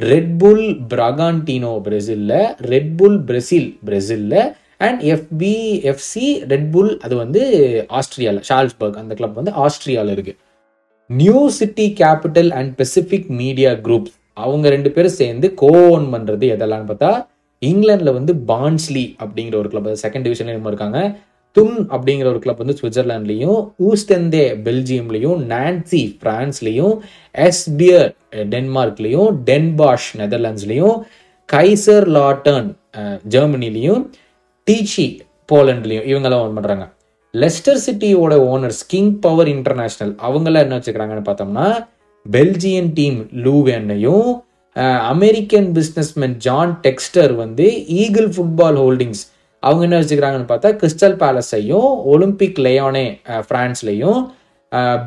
ரெட்புல் 0.00 0.64
பிரகான்டினோ 0.88 1.72
பிரேசிலில் 1.86 2.36
ரெட்புல் 2.70 3.18
பிரசில் 3.22 3.70
பிரேசிலில் 3.86 4.40
அண்ட் 4.78 5.00
எஃபி 5.14 5.54
எஃப்சி 5.92 6.28
ரெட்புல் 6.48 6.92
அது 6.98 7.14
வந்து 7.16 7.42
ஆஸ்திரியாவில் 7.98 8.44
ஷால்ஸ்பர்க் 8.48 8.96
அந்த 8.96 9.14
கிளப் 9.14 9.36
வந்து 9.36 9.52
ஆஸ்திரியாவில் 9.64 10.14
இருக்குது 10.14 10.38
New 11.10 11.48
City 11.48 11.94
Capital 12.00 12.50
and 12.50 12.80
Pacific 12.80 13.26
Media 13.26 13.70
Group 13.70 14.06
அவங்க 14.32 14.68
ரெண்டு 14.68 14.90
பேரும் 14.90 15.10
சேர்ந்து 15.10 15.54
கோன் 15.54 16.14
பண்றது 16.14 16.46
எதெல்லாம் 16.54 16.86
பார்த்தா 16.90 17.26
இங்கிலாந்துல 17.66 18.12
வந்து 18.12 18.34
பான்ஸ்லி 18.34 19.16
அப்படிங்கிற 19.18 19.54
ஒரு 19.54 19.68
கிளப் 19.68 19.86
செகண்ட் 19.86 20.26
டிவிஷன்ல 20.26 20.66
இருக்காங்க. 20.66 21.18
துன் 21.58 21.76
அப்படிங்கிற 21.88 22.24
ஒரு 22.24 22.38
கிளப் 22.38 22.58
வந்து 22.58 22.76
சுவிட்சர்லாண்ட்லையும் 22.82 23.72
ஊஸ்டெந்தே 23.78 24.62
பெல்ஜியம்லையும் 24.64 25.46
நான்சி 25.48 26.18
பிரான்ஸ்லையும் 26.22 26.98
எஸ்பியர் 27.34 28.14
டென்மார்க்லையும் 28.32 29.30
டென்பாஷ் 29.44 30.16
நெதர்லாண்ட்ஸ்லையும் 30.16 31.02
கைசர் 31.52 32.06
லாட்டர்ன் 32.06 32.76
ஜெர்மனிலையும் 33.28 34.10
டீச்சி 34.70 35.20
போலண்ட்லையும் 35.52 36.06
இவங்கெல்லாம் 36.06 36.40
ஓன் 36.40 36.56
பண்ணுறாங்க 36.58 36.98
லெஸ்டர் 37.34 37.82
சிட்டியோட 37.82 38.34
ஓனர்ஸ் 38.46 38.80
கிங் 38.86 39.10
பவர் 39.20 39.48
இன்டர்நேஷனல் 39.48 40.12
அவங்களாம் 40.22 40.64
என்ன 40.64 40.76
வச்சுக்கிறாங்கன்னு 40.78 41.26
பார்த்தோம்னா 41.26 41.66
பெல்ஜியன் 42.26 42.90
டீம் 42.94 43.18
லூவேன்னையும் 43.44 44.28
அமெரிக்கன் 45.06 45.68
பிஸ்னஸ்மேன் 45.76 46.34
ஜான் 46.38 46.72
டெக்ஸ்டர் 46.82 47.32
வந்து 47.34 47.66
ஈகிள் 47.96 48.28
ஃபுட்பால் 48.34 48.78
ஹோல்டிங்ஸ் 48.78 49.22
அவங்க 49.62 49.84
என்ன 49.84 50.00
வச்சுக்கிறாங்கன்னு 50.00 50.50
பார்த்தா 50.50 50.70
கிறிஸ்டல் 50.76 51.16
பேலஸையும் 51.16 51.88
ஒலிம்பிக் 52.06 52.58
லயோனே 52.58 53.06
ஃப்ரான்ஸ்லையும் 53.46 54.20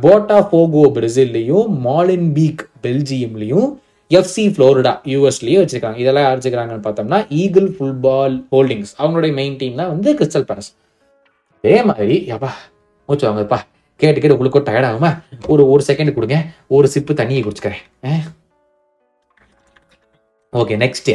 போட்டா 0.03 0.37
போகோ 0.51 0.83
பிரேசில்லையும் 0.95 1.67
மாலின் 1.85 2.29
பீக் 2.33 2.63
பெல்ஜியம்லையும் 2.83 3.67
எஃப்சி 4.11 4.45
ஃப்ளோரிடா 4.53 4.93
யூஎஸ்லேயும் 5.07 5.61
வச்சுருக்காங்க 5.63 5.97
இதெல்லாம் 5.97 6.25
யார் 6.25 6.39
வச்சுக்கிறாங்கன்னு 6.39 6.85
பார்த்தோம்னா 6.85 7.19
ஈகிள் 7.37 7.69
ஃபுட்பால் 7.77 8.37
ஹோல்டிங்ஸ் 8.51 8.93
அவங்களுடைய 8.99 9.33
மெயின் 9.33 9.59
டீம்லாம் 9.61 9.91
வந்து 9.91 10.09
கிறிஸ்டல் 10.15 10.47
பேலஸ் 10.49 10.71
அதே 11.63 11.75
மாதிரி 11.89 12.15
யப்பா 12.29 12.49
மூச்சு 13.09 13.25
வாங்கப்பா 13.27 13.57
கேட்டு 13.99 14.19
கேட்டு 14.19 14.35
உங்களுக்கு 14.35 14.59
டயர்ட் 14.69 14.87
ஆகுமா? 14.87 15.09
ஒரு 15.51 15.63
ஒரு 15.73 15.83
செகண்ட் 15.87 16.13
கொடுங்க. 16.15 16.37
ஒரு 16.75 16.87
சிப்பு 16.93 17.13
தண்ணியை 17.19 17.41
குடிச்சுக்கிறேன். 17.43 17.83
Okay 20.61 20.75
next 20.81 21.11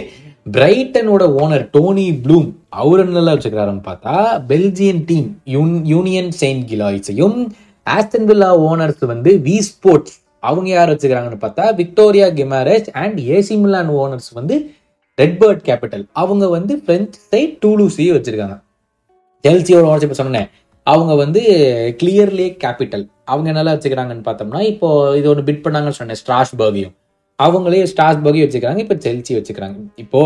பிரைட்டனோட 0.54 1.24
owner 1.42 1.64
Tony 1.74 2.06
Bloom 2.24 2.46
அவர் 2.82 3.02
என்னெல்லாம் 3.02 3.36
வச்சுக்கிறாருன்னு 3.36 3.84
பார்த்தா 3.88 4.14
பெல்ஜியன் 4.52 5.02
டீம் 5.10 5.28
யூன் 5.54 5.74
யூனியன் 5.92 6.30
செயின்ட் 6.40 6.64
கிலாய்ஸையும் 6.70 7.36
ஆஸ்டன்வில்லா 7.86 8.48
ஓனர்ஸ் 8.68 9.04
வந்து 9.12 9.32
வி 9.48 9.56
ஸ்போர்ட்ஸ் 9.68 10.16
அவங்க 10.48 10.68
யார் 10.70 10.92
வச்சுக்கிறாங்கன்னு 10.92 11.42
பார்த்தா 11.44 11.66
Vitoria 11.80 12.28
Guimaraes 12.38 12.88
and 13.02 13.20
AC 13.36 13.58
Milan 13.64 13.92
owners 14.04 14.30
வந்து 14.38 14.56
ரெட்பர்ட் 15.18 15.62
கேபிட்டல் 15.68 16.06
அவங்க 16.22 16.48
வந்து 16.56 16.74
பிரெஞ்ச் 16.88 17.20
சைட் 17.30 17.54
டூலூசியை 17.64 18.14
வச்சிருக்காங்க. 18.16 18.56
செல்சியோட 19.44 19.84
ஓனர்ஷிப் 19.90 20.08
இப்போ 20.08 20.20
சொன்னேன். 20.22 20.48
அவங்க 20.86 21.12
வந்து 21.22 21.40
கிளியர்லே 22.00 22.46
கேபிட்டல் 22.62 23.04
அவங்க 23.32 23.46
என்னெல்லாம் 23.52 23.76
வச்சுக்கிறாங்கன்னு 23.76 24.24
பார்த்தோம்னா 24.28 24.60
இப்போ 24.72 24.88
இது 25.18 25.26
ஒன்று 25.32 25.46
பிட் 25.48 25.64
பண்ணாங்கன்னு 25.64 25.98
சொன்னேன் 26.00 26.20
ஸ்ட்ராஸ்பர்கையும். 26.22 26.94
அவங்களே 27.38 27.82
ஸ்ட்ராஸ்பர்கையும் 27.90 28.46
வச்சுக்கிறாங்க 28.46 28.82
இப்போ 28.84 28.96
செல்சி 29.06 29.32
வச்சுக்கிறாங்க. 29.38 29.76
இப்போ 30.04 30.20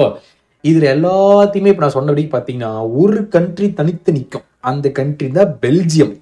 இதில் 0.65 0.87
எல்லாத்தையுமே 0.97 1.71
இப்போ 1.73 1.85
நான் 1.85 1.97
சொன்னபடி 1.99 2.25
பார்த்தீங்கன்னா 2.35 2.73
ஒரு 3.03 3.21
கண்ட்ரி 3.35 3.69
தனித்து 3.81 4.11
நிற்கும் 4.19 4.47
அந்த 4.71 4.87
கண்ட்ரி 4.99 5.29
தான் 5.39 5.53
பெல்ஜியம் 5.65 6.15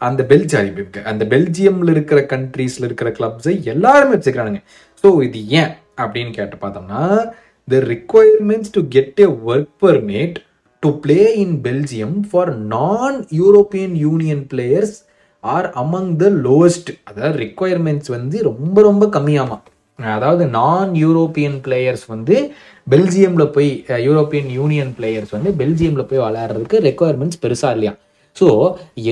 அந்த 0.00 0.22
பெல்ஜியம் 0.30 0.76
இருக்கு. 0.76 1.00
அந்த 1.10 1.22
பெல்ஜியம்ல 1.32 1.90
இருக்கிற 1.96 2.20
கண்ட்ரீஸ்ல 2.32 2.86
இருக்கிற 2.88 3.08
கிளப்ஸை 3.18 3.54
எல்லாருமே 3.72 4.14
வச்சுக்கிறானுங்க. 4.16 4.60
ஸோ 5.04 5.08
இது 5.26 5.40
ஏன்? 5.60 5.72
அப்படின்னு 6.02 6.32
கேட்டு 6.38 6.56
பார்த்தோம்னா 6.62 7.02
the 7.68 7.80
requirements 7.94 8.72
to 8.76 8.82
get 8.94 9.20
a 9.26 9.28
work 9.50 9.72
permit 9.84 10.38
to 10.82 10.90
play 11.00 11.34
in 11.34 11.56
Belgium 11.62 12.14
for 12.30 12.50
non 12.56 13.16
European 13.30 13.94
Union 14.04 14.44
players 14.50 14.94
are 15.44 15.66
among 15.82 16.12
the 16.16 16.28
lowest 16.46 16.90
அதாவது 17.04 17.38
ரிக்வயர்மெண்ட்ஸ் 17.38 18.10
வந்து 18.10 18.36
ரொம்ப 18.42 18.82
ரொம்ப 18.82 19.06
கம்மியாமா? 19.06 19.58
அதாவது 19.98 20.44
நான் 20.46 20.90
யூரோப்பியன் 20.94 21.58
பிளேயர்ஸ் 21.66 22.04
வந்து 22.06 22.36
பெல்ஜியமில் 22.86 23.52
போய் 23.52 23.70
யூரோப்பியன் 24.06 24.50
யூனியன் 24.58 24.92
பிளேயர்ஸ் 24.98 25.30
வந்து 25.30 25.50
பெல்ஜியமில் 25.50 26.08
போய் 26.10 26.18
விளையாடுறதுக்கு 26.18 26.78
ரெக்குவயர்மெண்ட்ஸ் 26.88 27.42
பெருசா 27.42 27.70
இல்லையா? 27.70 27.92
ஸோ 28.40 28.48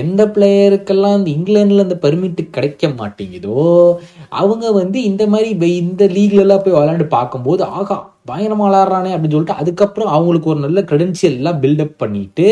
எந்த 0.01 0.21
பிளேயருக்கெல்லாம் 0.35 1.17
இந்த 1.19 1.29
இங்கிலாண்டில் 1.29 1.85
இந்த 1.85 1.97
பர்மிட் 2.05 2.41
கிடைக்க 2.51 2.87
மாட்டேங்குதோ 2.99 3.63
அவங்க 4.41 4.65
வந்து 4.71 4.99
இந்த 5.03 5.23
மாதிரி 5.27 5.69
இந்த 5.81 6.03
லீக்ல 6.15 6.57
போய் 6.57 6.77
விளாண்டு 6.77 7.07
பார்க்கும்போது 7.17 7.63
ஆகா 7.79 7.97
பயங்கரமாக 8.25 8.67
விளாட்றானே 8.69 9.11
அப்படின்னு 9.13 9.35
சொல்லிட்டு 9.35 9.61
அதுக்கப்புறம் 9.63 10.13
அவங்களுக்கு 10.15 10.51
ஒரு 10.53 10.59
நல்ல 10.59 10.79
கிரெடென்ஷியல் 10.81 11.37
எல்லாம் 11.39 11.61
பில்டப் 11.63 11.95
பண்ணிட்டு 11.97 12.47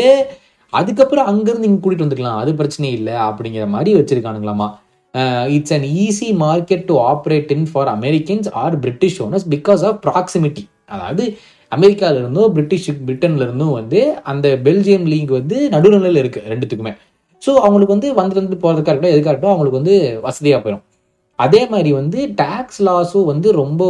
அதுக்கப்புறம் 0.72 1.28
அங்கேருந்து 1.30 1.68
இங்கே 1.68 1.80
கூட்டிகிட்டு 1.82 2.06
வந்துக்கலாம். 2.06 2.40
அது 2.42 2.50
பிரச்சனை 2.54 2.88
இல்லை 2.98 3.14
அப்படிங்கிற 3.28 3.66
மாதிரி 3.74 3.90
வச்சுருக்கானுங்களாமா. 3.98 4.66
It's 5.54 5.74
an 5.76 5.86
easy 6.04 6.28
market 6.44 6.84
to 6.86 6.96
operate 7.12 7.52
in 7.56 7.68
for 7.72 7.90
Americans 7.96 8.48
or 8.62 8.74
British 8.80 9.18
owners 9.26 9.46
because 9.54 9.84
of 9.90 10.00
proximity 10.06 10.64
அதாவது 10.86 11.24
அமெரிக்கால 11.76 12.20
இருந்தும் 12.22 12.52
பிரிட்டிஷ் 12.56 12.88
பிரிட்டன்ல 13.06 13.46
இருந்தும் 13.46 13.74
வந்து 13.78 14.00
அந்த 14.32 14.48
பெல்ஜியம் 14.66 15.06
லீக் 15.12 15.32
வந்து 15.38 15.56
நடுநிலையில் 15.74 16.20
இருக்குது 16.22 16.50
ரெண்டுத்துக்குமே. 16.52 16.92
ஸோ 17.42 17.50
அவங்களுக்கு 17.64 17.94
வந்து 17.96 18.08
வந்துட்டு 18.20 18.42
வந்து 18.42 18.60
போகிறதுக்காக 18.62 18.92
இருக்கட்டும் 18.92 19.14
எதுக்காக 19.14 19.32
இருக்கட்டும் 19.32 19.54
அவங்களுக்கு 19.54 19.80
வந்து 19.80 19.96
வசதியாக 20.26 20.60
போயிடும். 20.62 20.84
அதே 21.38 21.60
மாதிரி 21.72 21.90
வந்து 22.00 22.20
டேக்ஸ் 22.40 22.80
லாஸும் 22.86 23.28
வந்து 23.32 23.48
ரொம்ப 23.62 23.82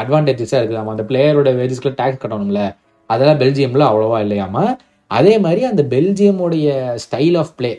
அட்வான்டேஜஸாக 0.00 0.58
இருக்குது. 0.60 0.80
நம்ம 0.80 0.94
அந்த 0.96 1.04
பிளேயரோட 1.10 1.50
வேஜஸ்க்குள்ள 1.60 1.94
டேக்ஸ் 2.00 2.22
கட்டணும்ல. 2.24 2.62
அதெல்லாம் 3.10 3.40
பெல்ஜியமில் 3.42 3.88
அவ்வளோவா 3.90 4.18
இல்லையாமா? 4.26 4.64
அதே 5.10 5.34
மாதிரி 5.44 5.62
அந்த 5.70 5.82
பெல்ஜியமுடைய 5.94 6.68
ஸ்டைல் 7.04 7.36
ஆஃப் 7.42 7.54
பிளே 7.60 7.72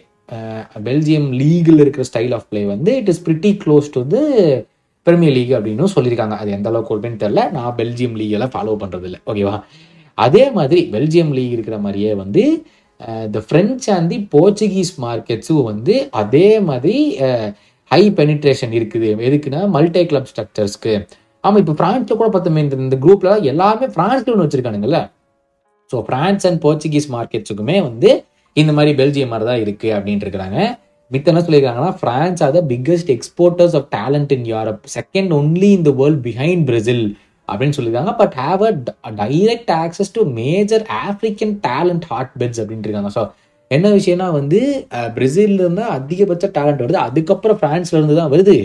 பெல்ஜியம் 0.88 1.28
லீகில் 1.42 1.82
இருக்கிற 1.84 2.04
ஸ்டைல் 2.10 2.34
ஆஃப் 2.38 2.48
பிளே 2.52 2.62
வந்து 2.74 2.92
it 3.02 3.10
is 3.14 3.22
pretty 3.28 3.52
close 3.64 3.92
to 3.94 4.00
வந்து 4.06 4.22
பிரீமியர் 5.08 5.36
லீக் 5.38 5.54
அப்படின்னு 5.58 5.90
சொல்லியிருக்காங்க. 5.96 6.36
அது 6.42 6.50
எந்த 6.58 6.70
அளவுக்கு 6.72 6.92
கொடுப்பேன்னு 6.92 7.22
தெரில 7.24 7.42
நான் 7.58 7.76
பெல்ஜியம் 7.80 8.16
லீக் 8.20 8.36
எல்லாம் 8.38 8.54
ஃபாலோ 8.56 8.76
பண்ணுறது 8.84 9.08
இல்லை 9.10 9.20
ஓகேவா 9.32 9.56
அதே 10.26 10.44
மாதிரி 10.58 10.82
பெல்ஜியம் 10.96 11.34
லீக் 11.38 11.56
இருக்கிற 11.58 11.78
மாதிரியே 11.86 12.12
வந்து 12.24 12.44
the 13.36 13.40
French 13.48 13.86
and 13.96 14.10
the 14.14 14.20
Portuguese 14.36 14.92
மார்க்கெட்ஸும் 15.06 15.66
வந்து 15.72 15.96
அதே 16.22 16.50
மாதிரி 16.70 16.98
ஹை 17.92 18.04
பெனிட்ரேஷன் 18.20 18.74
இருக்குது. 18.78 19.10
எதுக்குன்னா 19.28 19.62
மல்டி 19.76 20.04
கிளப் 20.12 20.30
ஸ்ட்ரக்சர்ஸ்க்கு 20.32 20.94
ஆமாம் 21.44 21.60
இப்போ 21.64 21.74
ஃப்ரான்ஸில் 21.80 22.20
கூட 22.22 22.30
பார்த்தோமே 22.36 22.62
இந்த 22.86 22.98
குரூப்பில் 23.04 23.44
எல்லாமே 23.52 23.88
ஃப்ரான்ஸ்ல 23.96 24.34
ஒன்று 24.34 24.46
வச்சுருக்கானுங்கல்ல. 24.46 25.02
ஸோ 25.92 25.98
ஃப்ரான்ஸ் 26.08 26.46
அண்ட் 26.50 26.60
போர்ச்சுகீஸ் 26.64 27.08
மார்க்கெட்ஸுக்குமே 27.16 27.78
வந்து 27.90 28.10
இந்த 28.62 28.72
மாதிரி 28.78 28.92
பெல்ஜியம் 29.02 29.32
மாதிரி 29.34 29.48
தான் 29.52 29.62
இருக்குது 29.66 29.94
அப்படின்ட்டு 29.98 30.26
இருக்கிறாங்க. 30.28 30.60
மித்த 31.12 31.32
என்ன 31.32 31.42
சொல்லியிருக்காங்கன்னா 31.46 31.92
France 32.00 32.42
are 32.46 32.54
the 32.58 32.62
biggest 32.72 33.12
exporters 33.16 33.76
of 33.80 33.88
talent 33.98 34.32
in 34.36 34.46
Europe 34.54 34.84
second 34.98 35.32
only 35.40 35.70
in 35.78 35.86
the 35.88 35.92
world 36.02 36.22
behind 36.28 36.64
Brazil 36.70 37.04
அப்படின்னு 37.50 37.76
சொல்லியிருக்காங்க. 37.78 38.14
But 38.22 38.36
have 38.44 38.62
a 38.70 38.72
direct 39.22 39.72
access 39.84 40.14
to 40.18 40.22
major 40.40 40.86
African 41.08 41.54
talent 41.68 42.08
hotbeds 42.42 42.62
அப்படின்ட்டு 42.64 42.90
இருக்காங்க. 42.90 43.12
ஸோ 43.18 43.24
என்ன 43.72 43.92
விஷயம்னா 44.00 44.30
வந்து 44.40 44.60
பிரேசில்ல 45.18 45.62
இருந்து 45.66 45.84
அதிகபட்ச 45.98 46.48
டேலண்ட் 46.58 46.82
வருது. 46.84 47.00
அதுக்கப்புறம் 47.08 47.60
ஃப்ரான்ஸ்ல 47.62 47.98
இருந்து 48.00 48.18
தான் 48.22 48.34
வருது. 48.34 48.56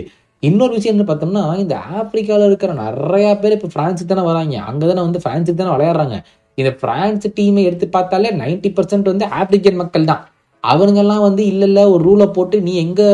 இன்னொரு 0.43 0.73
விஷயம் 0.77 0.95
என்ன 0.95 1.05
பார்த்தோம்னா 1.09 1.45
இந்த 1.63 1.75
ஆப்பிரிக்காவில் 1.99 2.47
இருக்கிற 2.49 2.71
நிறைய 2.83 3.27
பேர் 3.41 3.55
இப்போ 3.57 3.69
ஃப்ரான்ஸுக்கு 3.73 4.11
தானே 4.13 4.23
வராங்க. 4.31 4.55
அங்கே 4.69 4.85
தானே 4.91 5.01
வந்து 5.07 5.19
ஃப்ரான்ஸுக்கு 5.23 5.59
தானே 5.61 5.73
விளையாடுறாங்க. 5.75 6.17
இந்த 6.57 6.71
ஃப்ரான்ஸ் 6.79 7.27
டீமை 7.37 7.61
எடுத்து 7.69 7.87
பார்த்தாலே 7.97 8.29
90% 8.41 8.71
பர்சன்ட் 8.77 9.11
வந்து 9.11 9.25
ஆப்பிரிக்கன் 9.39 9.79
மக்கள் 9.81 10.09
தான். 10.11 10.23
அவனுங்கெல்லாம் 10.63 11.23
வந்து 11.25 11.43
இல்லை 11.51 11.67
இல்லை 11.69 11.83
ஒரு 11.93 12.01
ரூலை 12.07 12.27
போட்டு 12.35 12.57
நீ 12.67 12.73
எங்கே 12.85 13.07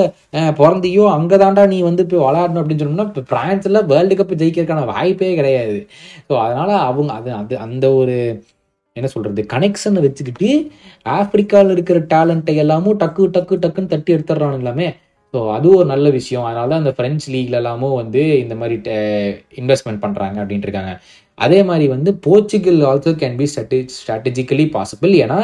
பிறந்தியோ 0.60 1.06
அங்கே 1.18 1.38
தாண்டா 1.44 1.63
நீ 1.74 1.80
வந்து 1.88 2.04
போய் 2.12 2.24
விளையாடணும் 2.25 2.62
அப்படின்னு 2.62 2.84
சொன்னோம்னா 2.84 3.08
இப்போ 3.10 3.24
ஃப்ரான்ஸில் 3.30 3.86
வேர்ல்டு 3.92 4.18
கப் 4.20 4.34
ஜெயிக்கிறதுக்கான 4.42 4.86
வாய்ப்பே 4.94 5.32
கிடையாது. 5.39 5.80
ஸோ 6.27 6.34
அதனால் 6.46 6.74
அவங்க 6.89 7.13
அது 7.20 7.32
அது 7.42 7.56
அந்த 7.66 7.88
ஒரு 8.01 8.16
என்ன 8.96 9.10
சொல்கிறது 9.13 9.42
கனெக்ஷனை 9.54 10.01
வச்சுக்கிட்டு 10.06 10.50
ஆப்பிரிக்காவில் 11.18 11.74
இருக்கிற 11.75 11.98
டேலண்ட்டை 12.13 12.56
எல்லாமும் 12.63 13.00
டக்கு 13.04 13.25
டக்கு 13.36 13.58
டக்குன்னு 13.66 13.94
தட்டி 13.94 14.16
எடுத்துடுறானுங்களாமே 14.16 14.88
ஸோ 15.34 15.39
அது 15.56 15.68
ஒரு 15.77 15.88
நல்ல 15.92 16.10
விஷயம். 16.18 16.46
அதனால 16.50 16.70
தான் 16.72 16.84
அந்த 16.84 16.94
ஃப்ரெஞ்ச் 16.98 17.25
லீக்ல 17.34 17.60
எல்லாமும் 17.62 17.96
வந்து 18.01 18.22
இந்த 18.44 18.56
மாதிரி 18.62 18.75
இன்வெஸ்ட்மெண்ட் 19.62 20.04
பண்ணுறாங்க 20.06 20.38
அப்படின்ட்டு 20.44 20.70
இருக்காங்க. 20.70 20.94
அதே 21.46 21.60
மாதிரி 21.70 21.86
வந்து 21.96 22.12
Portugal 22.25 22.80
also 22.92 23.12
can 23.24 23.36
be 23.39 23.48
strategically 23.96 24.66
possible 24.75 25.13
ஏன்னா 25.24 25.39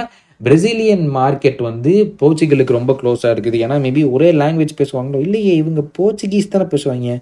பிரசிலியன் 0.46 1.06
மார்க்கெட் 1.18 1.62
வந்து 1.70 1.92
போர்ச்சுகலுக்கு 2.20 2.78
ரொம்ப 2.78 2.94
க்ளோஸாக 3.00 3.34
இருக்குது. 3.36 3.58
ஏன்னா 3.66 3.76
மேபி 3.86 4.02
ஒரே 4.16 4.30
லாங்குவேஜ் 4.42 4.80
பேசுவாங்களோ? 4.82 5.20
இல்லையே 5.28 5.54
இவங்க 5.62 5.82
போர்ச்சுகீஸ் 5.98 6.54
தானே 6.54 6.66
பேசுவாங்க. 6.74 7.18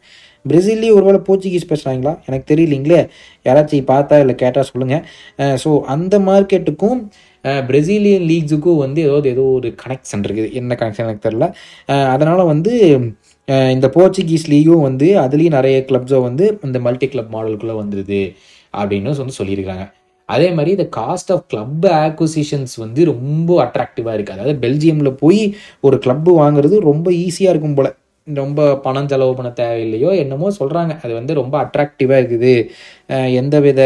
பிரேசில்லேயே 0.45 0.93
ஒருவேளை 0.97 1.19
போர்ச்சுகீஸ் 1.27 1.67
பேசுகிறாங்களா 1.71 2.13
எனக்கு 2.27 2.45
தெரியலீங்களே. 2.51 3.01
யாராச்சும் 3.47 3.91
பார்த்தா 3.91 4.17
இல்லை 4.23 4.35
கேட்டால் 4.43 4.69
சொல்லுங்கள் 4.71 5.03
ஸோ 5.63 5.71
அந்த 5.95 6.15
மார்க்கெட்டுக்கும் 6.29 7.01
பிரேசிலியன் 7.69 8.25
லீக்ஸுக்கும் 8.31 8.81
வந்து 8.85 8.99
ஏதாவது 9.07 9.27
ஏதோ 9.35 9.43
ஒரு 9.59 9.69
கனெக்ஷன் 9.83 10.25
இருக்குது. 10.27 10.49
என்ன 10.59 10.77
கனெக்ஷன் 10.81 11.07
எனக்கு 11.07 11.25
தெரில 11.27 11.45
அதனால் 12.13 12.49
வந்து 12.53 12.73
இந்த 13.75 13.87
போர்ச்சுகீஸ் 13.95 14.45
லீகும் 14.53 14.85
வந்து 14.89 15.07
அதுலேயும் 15.23 15.57
நிறைய 15.59 15.77
கிளப்ஸோ 15.89 16.19
வந்து 16.29 16.45
இந்த 16.67 16.79
மல்டி 16.87 17.07
கிளப் 17.13 17.33
மாடலுக்குள்ளே 17.37 17.75
வந்துடுது 17.81 18.21
அப்படின்னு 18.81 19.15
வந்து 19.23 19.39
சொல்லியிருக்காங்க. 19.39 19.85
அதே 20.35 20.47
மாதிரி 20.57 20.71
இந்த 20.77 20.87
காஸ்ட் 20.97 21.31
ஆஃப் 21.35 21.45
கிளப் 21.51 21.87
ஆக்விசிஷன்ஸ் 22.05 22.75
வந்து 22.83 23.01
ரொம்ப 23.11 23.49
அட்ராக்டிவாக 23.65 24.15
இருக்குது 24.17 24.37
அதாவது 24.37 24.55
பெல்ஜியமில் 24.65 25.19
போய் 25.23 25.41
ஒரு 25.87 25.97
கிளப்பு 26.05 26.33
வாங்குறது 26.41 26.77
ரொம்ப 26.89 27.07
ஈஸியாக 27.25 27.53
இருக்கும் 27.53 27.77
போல். 27.79 27.91
ரொம்ப 28.27 28.61
பணம் 28.85 29.09
செலவு 29.11 29.33
பண்ண 29.37 29.49
தேவையில்லையோ 29.59 30.09
என்னமோ 30.23 30.47
சொல்கிறாங்க 30.59 30.93
அது 31.03 31.13
வந்து 31.19 31.33
ரொம்ப 31.41 31.55
அட்ராக்டிவாக 31.65 32.19
இருக்குது. 32.21 32.53
எந்த 33.41 33.55
வித 33.65 33.81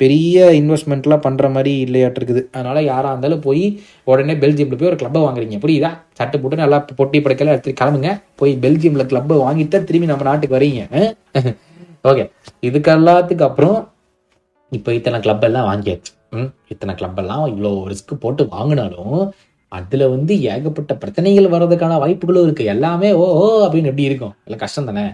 பெரிய 0.00 0.36
இன்வெஸ்ட்மெண்ட்லாம் 0.60 1.24
பண்ணுற 1.26 1.46
மாதிரி 1.56 1.72
இல்லையாட்டிருக்குது 1.86 2.42
அதனால் 2.54 2.86
யாராக 2.90 3.12
இருந்தாலும் 3.12 3.42
போய் 3.46 3.64
உடனே 4.10 4.34
பெல்ஜியமில் 4.42 4.78
போய் 4.80 4.90
ஒரு 4.92 4.98
கிளப்பை 5.02 5.20
வாங்குறீங்க. 5.24 5.58
புரியுதா? 5.64 5.90
சட்டை 6.18 6.36
போட்டு 6.38 6.62
நல்லா 6.62 6.78
பொட்டி 7.00 7.18
படைக்கல 7.24 7.54
எடுத்து 7.54 7.76
கிளம்புங்க. 7.80 8.10
போய் 8.40 8.52
பெல்ஜியமில் 8.64 9.10
கிளப்பை 9.12 9.36
வாங்கிட்டு 9.44 9.74
தான் 9.76 9.88
திரும்பி 9.90 10.10
நம்ம 10.12 10.26
நாட்டுக்கு 10.30 10.58
வரீங்க 10.58 10.80
ஓகே. 12.10 12.22
இதுக்கெல்லாத்துக்கு 12.68 13.44
அப்புறம் 13.48 13.76
இப்போ 14.76 14.90
இத்தனை 14.98 15.18
கிளப் 15.24 15.46
எல்லாம் 15.48 15.68
வாங்கியாச்சு 15.70 16.12
ம் 16.36 16.50
இத்தனை 16.72 16.92
கிளப் 17.00 17.18
எல்லாம் 17.22 17.44
இவ்வளோ 17.52 17.72
ரிஸ்க் 17.92 18.20
போட்டு 18.22 18.42
வாங்கினாலும் 18.56 19.18
அதில் 19.72 20.04
வந்து 20.14 20.32
ஏகப்பட்ட 20.52 20.92
பிரச்சனைகள் 21.02 21.52
வர்றதுக்கான 21.54 21.98
வாய்ப்புகளும் 22.02 22.46
இருக்குது 22.46 22.72
எல்லாமே 22.74 23.10
ஓ 23.22 23.26
ஓ 23.42 23.44
அப்படின்னு 23.66 23.90
எப்படி 23.90 24.08
இருக்கும்? 24.10 24.34
இல்லை 24.46 24.58
கஷ்டம் 24.62 24.88
தானே? 24.90 25.04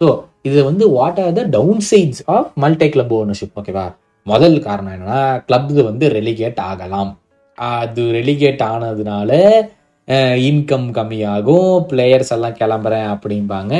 ஸோ 0.00 0.08
இது 0.48 0.58
வந்து 0.68 0.84
what 0.96 1.20
are 1.24 1.36
the 1.38 1.42
downsides 1.90 2.22
of 2.34 2.50
multi 2.64 2.88
club 2.94 3.14
ownership 3.18 3.58
ஓகேவா 3.60 3.86
முதல் 4.26 4.56
காரணம் 4.66 4.94
என்னன்னா 4.96 5.20
கிளப் 5.46 5.70
வந்து 5.90 6.06
ரெலிகேட் 6.18 6.60
ஆகலாம். 6.70 7.12
அது 7.58 8.02
ரெலிகேட் 8.18 8.62
ஆனதுனால 8.72 9.30
இன்கம் 10.48 10.86
கம்மியாகும் 10.96 11.74
பிளேயர்ஸ் 11.90 12.32
எல்லாம் 12.36 12.56
கிளம்புறேன் 12.60 13.08
அப்படிம்பாங்க. 13.14 13.74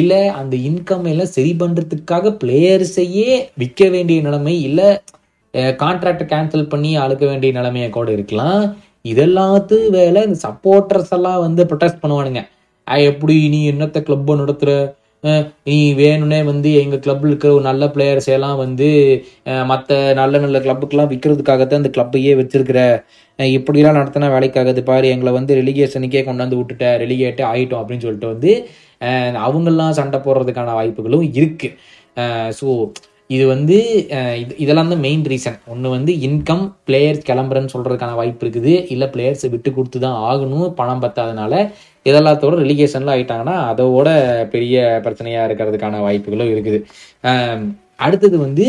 இல்லை 0.00 0.20
அந்த 0.40 0.54
இன்கம் 0.70 1.06
எல்லாம் 1.12 1.34
சரி 1.36 1.52
பண்ணுறதுக்காக 1.62 2.32
பிளேயர்ஸையே 2.42 3.30
விற்க 3.62 3.88
வேண்டிய 3.94 4.20
நிலைமை 4.26 4.54
இல்லை 4.68 4.88
கான்ட்ராக்டை 5.82 6.24
கேன்சல் 6.32 6.70
பண்ணி 6.72 6.90
அழுக்க 7.04 7.24
வேண்டிய 7.30 7.52
நிலைமையை 7.58 7.90
கூட 7.90 8.08
இருக்கலாம். 8.16 8.62
இதெல்லாத்து 9.12 9.76
வேலை 9.96 10.22
இந்த 10.28 10.38
சப்போர்ட்டர்ஸ் 10.48 11.12
எல்லாம் 11.16 11.42
வந்து 11.46 11.64
ப்ரொடெஸ்ட் 11.70 12.02
பண்ணுவானுங்க. 12.02 12.42
எப்படி 13.10 13.36
நீ 13.54 13.60
என்னத்த 13.70 13.98
கிளப்பை 14.06 14.34
நடத்துகிற 14.42 14.72
நீ 15.70 15.76
வேணும்னே 16.00 16.40
வந்து 16.48 16.70
எங்கள் 16.82 17.02
கிளப்பில் 17.04 17.30
இருக்கிற 17.30 17.50
ஒரு 17.56 17.64
நல்ல 17.68 17.84
பிளேயர்ஸ் 17.94 18.28
எல்லாம் 18.34 18.58
வந்து 18.64 18.88
மற்ற 19.70 19.96
நல்ல 20.20 20.38
நல்ல 20.44 20.58
கிளப்புக்கெல்லாம் 20.66 21.10
விற்கிறதுக்காகத்தான் 21.12 21.82
அந்த 21.82 21.90
கிளப்பையே 21.96 22.32
வச்சிருக்கிற. 22.40 22.80
இப்படிலாம் 23.38 23.98
நடத்தினா 24.00 24.28
வேலைக்காகுது. 24.36 24.82
பாரு 24.90 25.08
எங்களை 25.14 25.32
வந்து 25.38 25.58
ரெலிகேஷனுக்கே 25.60 26.22
கொண்டாந்து 26.28 26.58
விட்டுட்ட. 26.60 26.86
ரெலிகேட்டே 27.04 27.44
ஆகிட்டோம் 27.52 27.82
அப்படின்னு 27.82 28.06
சொல்லிட்டு 28.06 28.32
வந்து 28.34 28.52
அவங்கெல்லாம் 29.48 29.98
சண்டை 30.00 30.20
போடுறதுக்கான 30.26 30.74
வாய்ப்புகளும் 30.80 31.28
இருக்குது 31.40 31.76
ஸோ 32.60 32.68
இது 33.36 33.44
வந்து 33.52 33.76
இது 34.42 34.52
இதெல்லாம் 34.64 34.90
தான் 34.92 35.02
மெயின் 35.06 35.24
ரீசன் 35.30 35.56
ஒன்று 35.72 35.88
வந்து 35.94 36.12
இன்கம் 36.26 36.62
பிளேயர்ஸ் 36.88 37.26
கிளம்புறேன்னு 37.30 37.72
சொல்கிறதுக்கான 37.72 38.14
வாய்ப்பு 38.20 38.42
இருக்குது. 38.44 38.72
இல்லை 38.94 39.06
பிளேயர்ஸை 39.14 39.48
விட்டு 39.54 39.70
கொடுத்து 39.78 39.98
தான் 40.04 40.16
ஆகணும். 40.28 40.68
பணம் 40.78 41.02
பத்தாதனால 41.04 41.54
இதெல்லாத்தோட 42.08 42.54
ரிலிகேஷன்லாம் 42.62 43.14
ஆகிட்டாங்கன்னா 43.16 43.56
அதோட 43.70 44.08
பெரிய 44.54 44.76
பிரச்சனையாக 45.04 45.48
இருக்கிறதுக்கான 45.48 46.00
வாய்ப்புகளும் 46.06 46.52
இருக்குது. 46.54 46.80
அடுத்தது 48.06 48.36
வந்து 48.46 48.66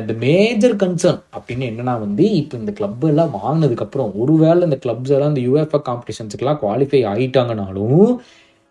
இந்த 0.00 0.12
மேஜர் 0.22 0.74
கன்சர்ன் 0.82 1.18
அப்படின்னு 1.36 1.64
என்னன்னா 1.70 1.94
வந்து 2.04 2.24
இப்போ 2.40 2.54
இந்த 2.60 2.72
கிளப் 2.78 3.02
எல்லாம் 3.10 3.32
வாங்கினதுக்கப்புறம் 3.40 4.10
ஒருவேளை 4.22 4.60
இந்த 4.68 4.78
கிளப்ஸ் 4.84 5.12
எல்லாம் 5.16 5.32
இந்த 5.32 5.42
யூஎஃப்ஏ 5.48 5.80
காம்படிஷன்ஸுக்கெல்லாம் 5.88 6.60
குவாலிஃபை 6.62 7.00
ஆகிட்டாங்கனாலும் 7.12 8.06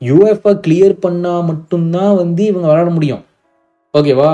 யூஎஃப்ஏ 0.01 0.53
கிளியர் 0.65 0.95
பண்ணால் 1.05 1.45
மட்டும்தான் 1.49 2.13
வந்து 2.21 2.41
இவங்க 2.51 2.67
விளையாட 2.69 2.91
முடியும். 2.97 3.23
ஓகேவா 3.93 4.31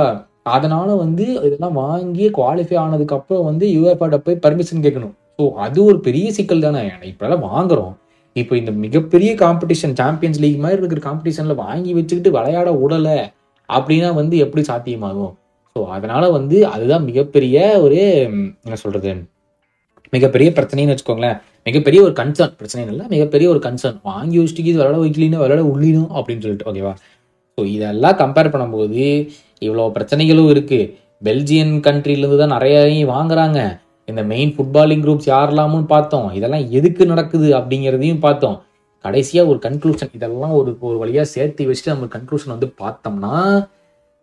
அதனால 0.55 0.87
வந்து 1.03 1.25
இதெல்லாம் 1.47 1.75
வாங்கி 1.83 2.27
குவாலிஃபை 2.37 2.77
ஆனதுக்கப்புறம் 2.83 3.47
வந்து 3.49 3.65
யூஎஃப்ஆட 3.77 4.17
போய் 4.27 4.43
பர்மிஷன் 4.45 4.85
கேட்கணும். 4.85 5.13
ஸோ 5.37 5.43
அது 5.65 5.79
ஒரு 5.89 5.97
பெரிய 6.07 6.27
சிக்கல் 6.37 6.65
தானே. 6.67 6.81
இப்போ 7.11 7.25
எல்லாம் 7.27 7.45
வாங்குறோம். 7.51 7.93
இப்போ 8.35 8.53
இந்த 8.61 8.71
மிகப்பெரிய 8.85 9.31
காம்படிஷன் 9.43 9.95
சாம்பியன்ஸ் 10.01 10.41
லீக் 10.43 10.63
மாதிரி 10.63 10.79
இருக்கிற 10.81 11.01
காம்படிஷனில் 11.07 11.61
வாங்கி 11.65 11.91
வச்சுக்கிட்டு 11.97 12.35
விளையாட 12.37 12.69
விடலை 12.81 13.17
அப்படின்னா 13.69 14.09
வந்து 14.19 14.35
எப்படி 14.45 14.61
சாத்தியமாகும்? 14.69 15.33
ஸோ 15.75 15.81
அதனால் 15.95 16.27
வந்து 16.37 16.57
அதுதான் 16.73 17.05
மிகப்பெரிய 17.09 17.57
ஒரு 17.85 17.99
என்ன 18.65 18.77
சொல்கிறது 18.83 19.13
மிகப்பெரிய 20.13 20.49
பிரச்சனைன்னு 20.57 20.93
வச்சுக்கோங்களேன். 20.93 21.37
மிகப்பெரிய 21.67 21.99
ஒரு 22.05 22.13
கன்சர்ன் 22.21 22.55
பிரச்சனை 22.59 22.81
இல்லை 22.93 23.05
மிகப்பெரிய 23.13 23.47
ஒரு 23.53 23.61
கன்சர்ன் 23.67 23.99
வாங்கி 24.09 24.37
வச்சுட்டு 24.39 24.69
இது 24.71 24.79
விளையாட 24.79 24.97
வைக்கலினோ 25.03 25.41
விளையாட 25.43 25.63
உள்ளினும் 25.71 26.11
அப்படின்னு 26.17 26.43
சொல்லிட்டு 26.45 26.67
ஓகேவா 26.71 26.93
ஸோ 27.57 27.61
இதெல்லாம் 27.75 28.17
கம்பேர் 28.23 28.53
பண்ணும்போது 28.53 29.03
இவ்வளோ 29.65 29.85
பிரச்சனைகளும் 29.97 30.51
இருக்குது 30.53 30.89
பெல்ஜியன் 31.27 31.73
கண்ட்ரிலேருந்து 31.87 32.41
தான் 32.41 32.55
நிறைய 32.55 32.77
வாங்குறாங்க. 33.13 33.59
இந்த 34.09 34.21
மெயின் 34.23 34.51
ஃபுட்பாலிங் 34.55 35.03
குரூப்ஸ் 35.05 35.29
யாரெல்லாமும் 35.33 35.87
பார்த்தோம். 35.93 36.33
இதெல்லாம் 36.37 36.65
எதுக்கு 36.69 37.05
நடக்குது 37.05 37.47
அப்படிங்கிறதையும் 37.57 38.23
பார்த்தோம். 38.27 38.57
கடைசியாக 39.05 39.49
ஒரு 39.51 39.59
கன்க்ளூஷன் 39.65 40.11
இதெல்லாம் 40.17 40.51
ஒரு 40.51 40.71
ஒரு 40.87 40.97
வழியாக 40.97 41.27
சேர்த்து 41.35 41.67
வச்சுட்டு 41.69 41.93
நம்ம 41.93 42.09
கன்க்ளூஷன் 42.15 42.53
வந்து 42.55 42.67
பார்த்தோம்னா 42.81 43.35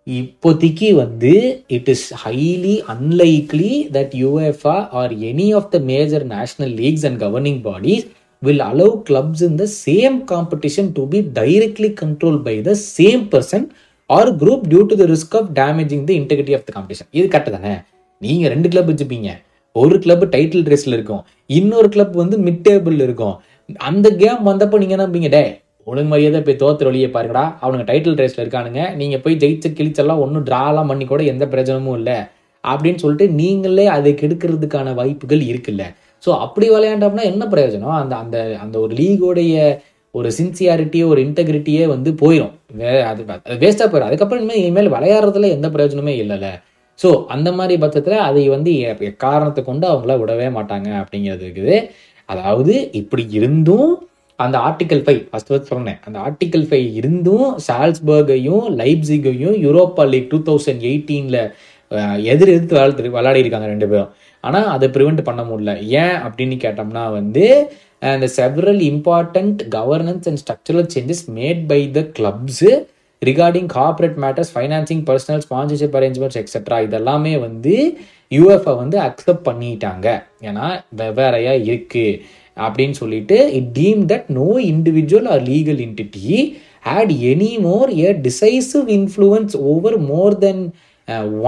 இப்போதைக்கு 0.06 0.88
வந்து 0.94 1.32
it 1.76 1.88
is 1.94 2.04
highly 2.24 2.76
unlikely 2.92 3.72
that 3.96 4.14
UEFA 4.20 4.76
or 5.00 5.12
any 5.30 5.48
of 5.58 5.68
the 5.70 5.78
major 5.90 6.24
national 6.36 6.72
leagues 6.82 7.06
and 7.08 7.20
governing 7.24 7.60
bodies 7.66 8.06
will 8.42 8.64
allow 8.68 8.96
clubs 9.08 9.42
in 9.48 9.58
the 9.62 9.66
same 9.86 10.16
competition 10.32 10.90
to 10.98 11.04
be 11.08 11.20
directly 11.40 11.90
control 12.02 12.40
by 12.46 12.56
the 12.68 12.76
same 12.98 13.24
person 13.34 13.66
or 14.06 14.30
group 14.42 14.64
due 14.72 14.82
to 14.92 14.96
the 15.02 15.06
risk 15.14 15.36
of 15.40 15.50
damaging 15.60 16.04
the 16.10 16.12
integrity 16.20 16.56
of 16.58 16.66
the 16.68 16.72
competition 16.78 17.10
இது 17.10 17.26
correct 17.26 17.54
தானே? 17.58 17.74
நீங்கள் 18.22 18.50
ரெண்டு 18.54 18.68
club 18.68 18.90
வச்சுப்பீங்க. 18.90 19.30
ஒரு 19.78 19.98
club 19.98 20.24
title 20.24 20.68
ரேஸ்ல 20.68 20.88
இருக்கும். 20.88 21.24
இன்னொரு 21.46 21.88
club 21.88 22.12
வந்து 22.12 22.38
mid 22.38 22.62
table 22.68 23.02
இருக்கும். 23.02 23.36
அந்த 23.76 24.10
கேம் 24.10 24.46
வந்தப்போ 24.46 24.78
நீங்க 24.78 24.96
என்ன 24.96 25.28
டே 25.28 25.60
ஒழுங்கு 25.84 26.08
மரியாதை 26.08 26.42
போய் 26.42 26.56
தோத்துற 26.56 26.84
வழியை 26.84 27.10
பாருங்கடா. 27.10 27.54
அவனுங்க 27.62 27.84
டைட்டில் 27.84 28.18
ரேஸ்ல 28.18 28.36
இருக்கானுங்க. 28.36 28.94
நீங்க 28.94 29.18
போய் 29.18 29.36
ஜெயிச்ச 29.36 29.68
கிழிச்செல்லாம் 29.68 30.18
ஒன்றும் 30.18 30.44
ட்ராலாம் 30.44 30.86
பண்ணி 30.86 31.04
கூட 31.04 31.22
எந்த 31.22 31.46
பிரச்சனமும் 31.46 31.94
இல்லை. 31.94 32.14
அப்படின்னு 32.68 32.96
சொல்லிட்டு 32.96 33.34
நீங்களே 33.34 33.86
அதை 33.86 34.14
கெடுக்கிறதுக்கான 34.14 34.94
வாய்ப்புகள் 34.94 35.38
இருக்குல்ல. 35.38 35.82
ஸோ 36.26 36.38
அப்படி 36.38 36.70
விளையாண்டோம்னா 36.70 37.22
என்ன 37.22 37.46
பிரயோஜனம்? 37.50 37.92
அந்த 37.92 38.16
அந்த 38.16 38.58
அந்த 38.60 38.78
ஒரு 38.78 38.94
லீகோடைய 38.94 39.78
ஒரு 40.10 40.30
சின்சியாரிட்டியே 40.42 41.06
ஒரு 41.06 41.22
இன்டெகிரிட்டியே 41.22 41.86
வந்து 41.86 42.10
போயிடும் 42.12 42.50
வே- 42.78 43.02
அது 43.02 43.24
அது 43.26 43.66
வேஸ்ட்டாக 43.66 43.88
போயிடும் 43.88 44.00
அதுக்கப்புறம் 44.00 44.48
இனிமேல் 44.48 44.64
இனிமேல் 44.64 44.92
விளையாடுறதுல 44.92 45.48
எந்த 45.48 45.68
பிரயோஜனமே 45.68 46.14
இல்லைல்ல. 46.22 46.46
ஸோ 47.02 47.08
அந்த 47.34 47.48
மாதிரி 47.58 47.74
பட்சத்தில் 47.84 48.26
அதை 48.28 48.42
வந்து 48.56 48.70
காரணத்தை 48.74 49.08
எக்காரணத்தை 49.12 49.62
கொண்டு 49.70 49.86
அவங்கள 49.92 50.14
விடவே 50.22 50.48
மாட்டாங்க 50.58 50.88
அப்படிங்கிறது 51.02 51.44
இருக்குது. 51.48 51.76
அதாவது 52.32 52.74
இப்படி 53.00 53.24
இருந்தும் 53.38 53.90
அந்த 54.44 54.56
ஆர்டிகல் 54.68 55.02
ஃபைவ் 55.04 55.20
ஃபஸ்ட் 55.30 55.50
ஃபஸ்ட் 55.50 55.72
சொன்னேன். 55.74 55.98
அந்த 56.06 56.18
ஆர்டிக்கல் 56.26 56.66
ஃபைவ் 56.68 56.88
இருந்தும் 57.00 57.48
சால்ஸ்பர்கையும் 57.68 58.66
லைப்ஸிகையும் 58.80 59.56
யூரோப்பா 59.66 60.04
லீக் 60.12 60.30
டூ 60.32 60.38
தௌசண்ட் 60.48 60.84
எயிட்டீனில் 60.90 61.40
எதிர் 62.32 62.52
எதிர்த்து 62.54 62.76
விளாடு 62.76 63.10
விளையாடி 63.16 63.42
இருக்காங்க 63.42 63.68
ரெண்டு 63.74 63.88
பேரும். 63.92 64.12
ஆனால் 64.44 64.68
அதை 64.74 64.86
ப்ரிவெண்ட் 64.96 65.22
பண்ண 65.28 65.42
முடியல. 65.50 65.72
ஏன் 66.02 66.16
அப்படின்னு 66.26 66.56
கேட்டோம்னா 66.64 67.04
வந்து 67.18 67.44
அந்த 68.14 68.26
several 68.38 68.82
important 68.90 69.60
governance 69.76 70.28
and 70.30 70.40
structural 70.42 70.88
changes 70.94 71.24
made 71.38 71.62
by 71.72 71.80
the 71.96 72.00
clubs 72.18 72.70
regarding 73.22 73.68
corporate 73.76 74.18
matters 74.24 74.52
financing 74.54 75.02
personnel 75.08 75.42
sponsorship 75.46 75.96
arrangements 76.00 76.40
etcetera 76.42 76.78
இதெல்லாமே 76.86 77.34
வந்து 77.46 77.74
யூஎஃப்ஐ 78.32 78.74
வந்து 78.82 78.96
அக்செப்ட் 79.06 79.46
பண்ணிட்டாங்க. 79.48 80.06
ஏன்னா 80.48 80.66
வெவ்வேறையாக 81.00 81.64
இருக்குது 81.68 82.20
அப்படின்னு 82.56 82.96
சொல்லிட்டு 83.00 83.36
it 83.58 83.72
deemed 83.80 84.00
that 84.12 84.28
no 84.38 84.48
individual 84.72 85.28
or 85.34 85.42
legal 85.50 85.80
entity 85.86 86.36
had 86.88 87.12
any 87.32 87.52
more 87.66 87.90
a 88.04 88.08
decisive 88.26 88.88
influence 88.98 89.56
over 89.72 89.98
more 90.12 90.36
than 90.44 90.62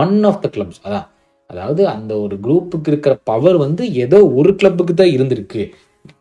one 0.03 0.17
of 0.31 0.43
the 0.45 0.49
clubs 0.57 0.81
அதான். 0.87 1.07
அதாவது 1.51 1.83
அந்த 1.95 2.13
ஒரு 2.25 2.37
குரூப்புக்கு 2.45 2.91
இருக்கிற 2.93 3.15
பவர் 3.31 3.57
வந்து 3.65 3.85
ஏதோ 4.05 4.19
ஒரு 4.41 4.51
கிளப்புக்கு 4.61 4.95
தான் 4.95 5.15
இருந்திருக்கு. 5.17 5.63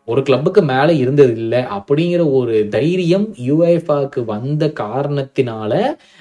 ஒரு 0.09 0.21
கிளப்புக்கு 0.21 0.61
மேலே 0.65 0.93
இருந்தது 0.97 1.33
இல்லை 1.39 1.61
அப்படிங்கிற 1.75 2.21
ஒரு 2.31 2.55
தைரியம் 2.69 3.27
யூஎஃபாவுக்கு 3.47 4.21
வந்த 4.25 4.65
காரணத்தினால 4.79 5.71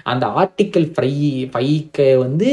அந்த 0.07 0.27
ஆர்டிக்கல் 0.37 0.89
ஃபை 0.95 1.11
ஃபைக்க 1.53 2.09
வந்து 2.19 2.49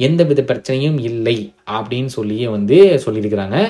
எந்த 0.00 0.22
வித 0.24 0.40
பிரச்சனையும் 0.42 0.98
இல்லை 1.04 1.38
அப்படின்னு 1.72 2.12
சொல்லியே 2.12 2.48
வந்து 2.48 2.78
சொல்லியிருக்கிறாங்க 3.04 3.60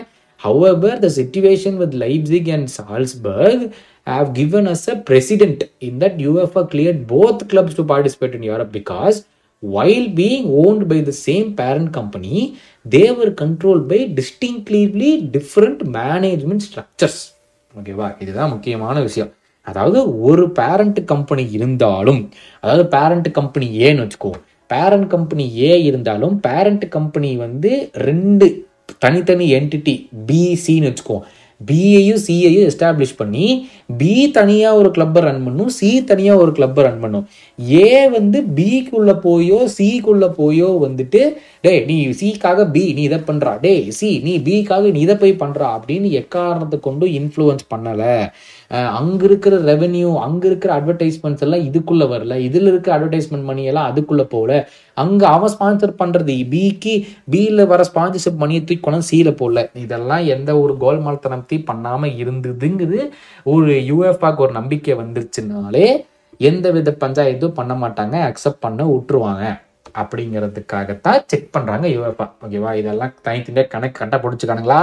however 0.40 0.98
the 0.98 1.08
situation 1.14 1.78
with 1.78 1.96
Leipzig 2.02 2.50
and 2.56 2.68
Salzburg 2.76 3.64
have 4.06 4.28
given 4.34 4.68
us 4.68 4.86
a 4.90 4.96
precedent 5.08 5.64
in 5.88 5.98
that 5.98 6.20
UEFA 6.26 6.62
clear 6.72 6.98
both 7.08 7.42
clubs 7.50 7.78
to 7.78 7.84
participate 7.88 8.36
in 8.38 8.46
Europe 8.50 8.72
because 8.74 9.18
while 9.62 10.08
being 10.14 10.44
owned 10.62 10.88
by 10.88 11.00
the 11.00 11.12
same 11.26 11.56
parent 11.56 11.92
company, 11.92 12.38
they 12.84 13.10
were 13.10 13.32
controlled 13.32 13.88
by 13.88 14.00
distinctly 14.20 15.10
different 15.36 15.80
management 15.98 16.62
structures. 16.68 17.18
ஓகேவா 17.74 18.06
இதுதான் 18.22 18.50
முக்கியமான 18.50 18.96
விஷயம் 19.00 19.32
அதாவது 19.66 19.98
ஒரு 20.20 20.44
parent 20.50 21.00
company 21.04 21.44
இருந்தாலும் 21.50 22.20
அதாவது 22.62 22.84
parent 22.88 23.28
company 23.30 23.66
ஏன்னு 23.86 24.04
வச்சுக்கோ 24.04 24.30
பேரண்ட் 24.70 25.06
கம்பெனி 25.06 25.44
ஏ 25.60 25.72
இருந்தாலும் 25.88 26.34
பேரண்ட் 26.40 26.86
கம்பெனி 26.96 27.30
வந்து 27.36 27.70
ரெண்டு 28.08 28.46
தனித்தனி 29.04 29.46
என்டிட்டி 29.58 29.94
பிசின்னு 30.28 30.88
வச்சுக்கோ 30.90 31.16
பிஏயும் 31.60 32.20
சிஏயும் 32.26 32.66
எஸ்டாப்ளிஷ் 32.70 33.14
பண்ணி 33.20 33.46
பி 34.00 34.12
தனியாக 34.36 34.78
ஒரு 34.80 34.90
கிளப்பை 34.96 35.20
ரன் 35.24 35.42
பண்ணும் 35.46 35.70
சி 35.76 35.88
தனியாக 36.10 36.42
ஒரு 36.42 36.52
கிளப்பை 36.58 36.82
ரன் 36.86 37.00
பண்ணும். 37.04 37.24
ஏ 37.58 37.88
வந்து 38.16 38.40
பிக்குள்ளே 38.58 39.14
போயோ 39.26 39.58
சிக்குள்ளே 39.76 40.28
போயோ 40.38 40.68
வந்துட்டு 40.84 41.22
டேய் 41.66 41.82
நீ 41.88 41.96
சிக்காக 42.20 42.66
பி 42.76 42.84
நீ 42.98 43.02
இதை 43.08 43.18
பண்ணுறா 43.30 43.54
டேய் 43.64 43.82
சி 43.98 44.10
நீ 44.26 44.34
பிக்காக 44.48 44.92
நீ 44.96 45.00
இதை 45.06 45.16
போய் 45.22 45.40
பண்ணுறா 45.42 45.68
அப்படின்னு 45.78 46.10
எக்காரணத்தை 46.22 46.78
கொண்டும் 46.88 47.16
இன்ஃப்ளூயன்ஸ் 47.20 47.66
பண்ணலை. 47.74 48.14
அங்கே 48.70 49.24
இருக்கிற 49.28 49.54
ரெவென்யூ 49.70 50.08
அங்கே 50.24 50.46
இருக்கிற 50.50 50.70
அட்வர்டைஸ்மெண்ட்ஸ் 50.78 51.44
எல்லாம் 51.46 51.62
இதுக்குள்ளே 51.68 52.06
வரல. 52.14 52.34
இதில் 52.46 52.68
இருக்க 52.70 52.88
அட்வர்டைஸ்மெண்ட் 52.96 53.46
மணி 53.50 53.62
எல்லாம் 53.70 53.88
அதுக்குள்ளே 53.90 54.26
போகல. 54.34 54.58
அங்கே 55.04 55.26
அவன் 55.36 55.52
ஸ்பான்சர் 55.54 55.94
பண்ணுறது 56.02 56.34
பிக்கு 56.52 56.94
பியில் 57.34 57.64
வர 57.72 57.84
ஸ்பான்சர்ஷிப் 57.90 58.42
மணியை 58.42 58.62
தூக்கி 58.64 58.84
கொண்டு 58.88 59.08
சியில் 59.10 59.38
போடல. 59.40 59.62
இதெல்லாம் 59.84 60.24
எந்த 60.34 60.50
ஒரு 60.64 60.74
கோல்மால்தனத்தையும் 60.84 61.68
பண்ணாமல் 61.70 62.16
இருந்ததுங்கிறது 62.24 63.00
ஒரு 63.54 63.72
யூஎஃப்ஆக்கு 63.90 64.44
ஒரு 64.46 64.54
நம்பிக்கை 64.60 64.96
வந்துருச்சுனாலே 65.02 65.88
எந்த 66.50 66.66
வித 66.74 66.90
பஞ்சாயத்தும் 67.04 67.56
பண்ண 67.60 67.74
மாட்டாங்க. 67.84 68.16
அக்செப்ட் 68.30 68.64
பண்ண 68.66 68.82
விட்டுருவாங்க 68.92 69.44
அப்படிங்கிறதுக்காகத்தான் 70.00 71.22
செக் 71.30 71.52
பண்ணுறாங்க 71.54 71.86
யூஎஃப்ஆ 71.94 72.26
ஓகேவா 72.46 72.72
இதெல்லாம் 72.80 73.14
தனித்தனியாக 73.26 73.70
கணக்கு 73.74 73.98
கரெக்டாக 73.98 74.20
பிடிச்சிக்கானுங்களா? 74.24 74.80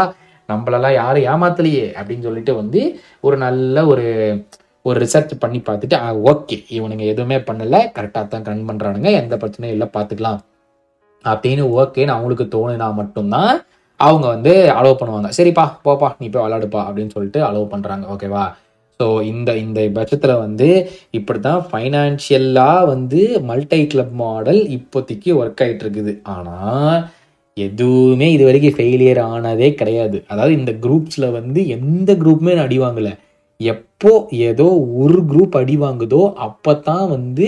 நம்மளெல்லாம் 0.49 0.97
யாரும் 1.01 1.27
ஏமாத்தலையே 1.33 1.85
அப்படின்னு 1.99 2.27
சொல்லிட்டு 2.27 2.53
வந்து 2.61 2.81
ஒரு 3.27 3.37
நல்ல 3.45 3.85
ஒரு 3.91 4.07
ஒரு 4.85 4.97
ரிசர்ச் 5.03 5.31
பண்ணி 5.43 5.59
பார்த்துட்டு 5.67 5.97
ஓகே 6.31 6.57
இவனுங்க 6.77 7.05
எதுவுமே 7.13 7.37
பண்ணலை. 7.47 7.79
கரெக்டாக 7.95 8.25
தான் 8.33 8.45
ரன் 8.49 8.67
பண்ணுறானுங்க 8.69 9.11
எந்த 9.21 9.35
பிரச்சனையும் 9.41 9.75
இல்லை 9.75 9.87
பார்த்துக்கலாம். 9.95 10.41
அப்படின்னு 11.25 11.63
ஓகேன்னு 11.79 12.15
அவங்களுக்கு 12.15 12.45
தோணுனா 12.55 12.89
மட்டும்தான் 12.99 13.53
அவங்க 13.99 14.25
வந்து 14.35 14.53
அலோவ் 14.79 14.99
பண்ணுவாங்க. 14.99 15.29
சரிப்பா 15.37 15.65
போப்பா 15.85 16.07
நீ 16.21 16.27
போய் 16.29 16.45
விளாடுப்பா 16.45 16.81
அப்படின்னு 16.87 17.15
சொல்லிட்டு 17.15 17.41
அலோவ் 17.49 17.73
பண்ணுறாங்க 17.73 18.05
ஓகேவா 18.15 18.45
ஸோ 18.99 19.05
இந்த 19.31 19.49
இந்த 19.63 19.79
பட்சத்தில் 19.95 20.41
வந்து 20.43 20.67
இப்படி 21.17 21.39
தான் 21.47 21.63
ஃபைனான்ஷியலாக 21.69 22.85
வந்து 22.91 23.21
மல்டி 23.49 23.79
கிளப் 23.93 24.13
மாடல் 24.21 24.61
இப்போதைக்கு 24.77 25.31
ஒர்க் 25.41 25.63
ஆகிட்டு 25.63 25.83
இருக்குது. 25.85 26.13
ஆனால் 26.35 26.97
எதுவுமே 27.57 28.27
இது 28.35 28.43
வரைக்கும் 28.47 28.73
ஃபெயிலியர் 28.77 29.19
ஆனதே 29.33 29.67
கிடையாது. 29.81 30.17
அதாவது 30.31 30.53
இந்த 30.59 30.71
குரூப்ஸில் 30.85 31.27
வந்து 31.35 31.59
எந்த 31.75 32.09
குரூப்புமே 32.21 32.53
அடி 32.63 32.77
வாங்கலை. 32.81 33.13
எப்போ 33.59 34.11
ஏதோ 34.47 34.65
ஒரு 35.01 35.19
குரூப் 35.29 35.55
அடி 35.59 35.75
வாங்குதோ 35.83 36.21
அப்போ 36.45 36.71
தான் 36.87 37.05
வந்து 37.13 37.47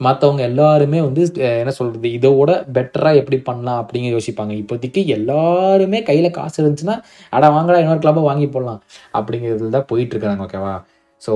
மற்றவங்க 0.00 0.42
எல்லாருமே 0.50 1.00
வந்து 1.08 1.22
என்ன 1.58 1.74
சொல்கிறது 1.78 2.08
இதோட 2.18 2.50
பெட்டராக 2.76 3.20
எப்படி 3.20 3.38
பண்ணலாம் 3.48 3.80
அப்படிங்கிற 3.82 4.14
யோசிப்பாங்க. 4.16 4.54
இப்போதைக்கு 4.62 5.02
எல்லாருமே 5.16 6.00
கையில் 6.08 6.36
காசு 6.38 6.56
இருந்துச்சுன்னா 6.62 6.96
அட 7.32 7.44
வாங்கடா 7.56 7.82
இன்னொரு 7.82 8.02
கிளப்பை 8.04 8.24
வாங்கி 8.30 8.48
போடலாம் 8.48 8.80
அப்படிங்கிறதுல 9.18 9.74
தான் 9.76 9.88
போயிட்டுருக்குறாங்க 9.92 10.46
ஓகேவா 10.48 10.74
ஸோ 11.22 11.32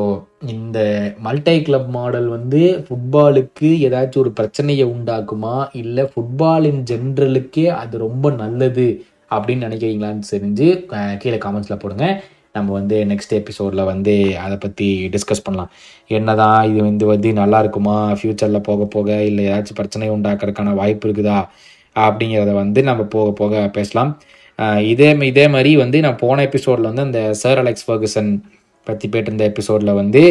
இந்த 0.52 0.78
மல்டி 1.26 1.56
கிளப் 1.66 1.90
மாடல் 1.96 2.28
வந்து 2.36 2.60
ஃபுட்பாலுக்கு 2.86 3.68
ஏதாச்சும் 3.88 4.22
ஒரு 4.22 4.32
பிரச்சனையை 4.38 4.86
உண்டாக்குமா? 4.94 5.56
இல்லை 5.80 6.04
ஃபுட்பாலின் 6.12 6.80
ஜென்ரலுக்கே 6.90 7.66
அது 7.82 7.94
ரொம்ப 8.06 8.30
நல்லது 8.42 8.86
அப்படின்னு 9.36 9.66
நினைக்கிறீங்களான்னு 9.68 10.30
தெரிஞ்சு 10.32 10.66
கீழே 11.22 11.38
காமெண்ட்ஸில் 11.44 11.82
போடுங்க. 11.84 12.06
நம்ம 12.56 12.68
வந்து 12.78 12.96
நெக்ஸ்ட் 13.10 13.34
எபிசோடில் 13.38 13.88
வந்து 13.92 14.12
அதை 14.44 14.56
பற்றி 14.64 14.88
டிஸ்கஸ் 15.14 15.44
பண்ணலாம். 15.46 15.70
என்னதான் 16.18 16.60
இது 16.70 16.80
வந்து 16.88 17.06
வந்து 17.12 17.30
நல்லா 17.40 17.58
இருக்குமா? 17.64 17.96
ஃப்யூச்சரில் 18.18 18.66
போக 18.68 18.84
போக 18.94 19.08
இல்லை 19.30 19.42
ஏதாச்சும் 19.48 19.78
பிரச்சனை 19.80 20.08
உண்டாக்குறதுக்கான 20.16 20.74
வாய்ப்பு 20.80 21.06
இருக்குதா? 21.08 21.38
அப்படிங்கிறத 21.96 22.52
வந்து 22.62 22.80
நம்ம 22.90 23.02
போக 23.16 23.28
போக 23.40 23.62
பேசலாம். 23.76 24.10
இதே 24.92 25.08
இதே 25.30 25.46
மாதிரி 25.54 25.70
வந்து 25.84 25.98
நான் 26.04 26.20
போன 26.24 26.42
எபிசோடில் 26.48 26.88
வந்து 26.90 27.06
அந்த 27.08 27.20
சர் 27.42 27.60
அலெக்ஸ் 27.62 27.86
ஃபர்கசன் 27.88 28.30
பற்றி 28.88 29.06
பேட்டிருந்த 29.14 29.44
எபிசோடில் 29.50 29.92
வந்து 30.00 30.22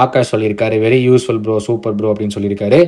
ஆகாஷ் 0.00 0.32
சொல்லியிருக்காரு 0.32 0.76
very 0.86 0.98
useful 1.08 1.40
bro 1.44 1.56
super 1.68 1.94
bro 1.98 2.08
அப்படின்னு 2.12 2.36
சொல்லியிருக்காரு. 2.36 2.80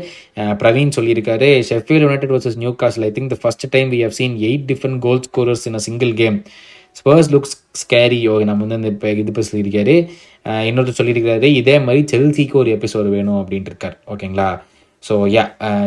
பிரவீன் 0.62 0.96
சொல்லியிருக்காரு 0.98 1.48
Sheffield 1.70 2.02
United 2.06 2.32
versus 2.34 2.58
Newcastle 2.82 3.06
I 3.08 3.12
think 3.18 3.32
the 3.34 3.38
first 3.44 3.66
time 3.76 3.90
we 3.94 4.00
have 4.06 4.16
seen 4.18 4.36
eight 4.48 4.66
different 4.72 5.00
goal 5.06 5.22
scorers 5.28 5.64
in 5.70 5.78
a 5.80 5.82
single 5.88 6.12
game 6.22 6.38
Spurs 6.98 7.30
looks 7.34 7.54
scary 7.82 8.18
yo 8.26 8.34
நம்ம 8.48 8.62
வந்து 8.64 8.78
இந்த 8.80 8.90
இப்போ 8.94 9.08
இது 9.12 9.30
இப்போ 9.32 9.44
சொல்லியிருக்காரு 9.50 9.94
இன்னொருத்தர் 10.68 11.00
சொல்லியிருக்காரு 11.00 11.48
இதே 11.60 11.76
மாதிரி 11.86 12.02
செல்சிக்கு 12.12 12.56
ஒரு 12.62 12.70
எபிசோடு 12.76 13.08
வேணும் 13.16 13.40
அப்படின்ட்டு 13.40 13.72
இருக்கார் 13.72 13.96
ஓகேங்களா 14.14 14.48
ஸோ 15.04 15.14
யா 15.34 15.44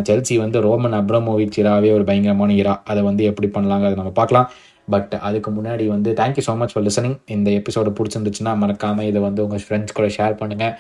செல்சி 0.08 0.36
வந்து 0.44 0.60
ரோமன் 0.68 0.96
அப்ரமோவிச் 1.00 1.58
இராவே 1.62 1.90
ஒரு 1.98 2.06
பயங்கரமான 2.10 2.54
இரா 2.62 2.74
அதை 2.92 3.02
வந்து 3.10 3.24
எப்படி 3.32 3.48
பண்ணலாங்க 3.56 3.88
அதை 3.90 3.98
நம்ம 4.00 4.14
பார்க்கலாம். 4.22 4.48
பட் 4.88 5.14
அதுக்கு 5.22 5.50
முன்னாடி 5.52 5.86
வந்து 5.88 6.12
thank you 6.12 6.44
so 6.48 6.54
much 6.58 6.74
for 6.74 6.84
listening 6.84 7.16
இந்த 7.26 7.50
எபிசோடு 7.52 7.92
பிடிச்சிருந்துச்சுன்னா 7.98 8.54
மறக்காமல் 8.58 9.06
இதை 9.06 9.22
வந்து 9.22 9.44
உங்கள் 9.44 9.64
ஃப்ரெண்ட்ஸ் 9.68 9.94
கூட 9.94 10.08
ஷேர் 10.08 10.36
பண்ணுங்கள் 10.40 10.74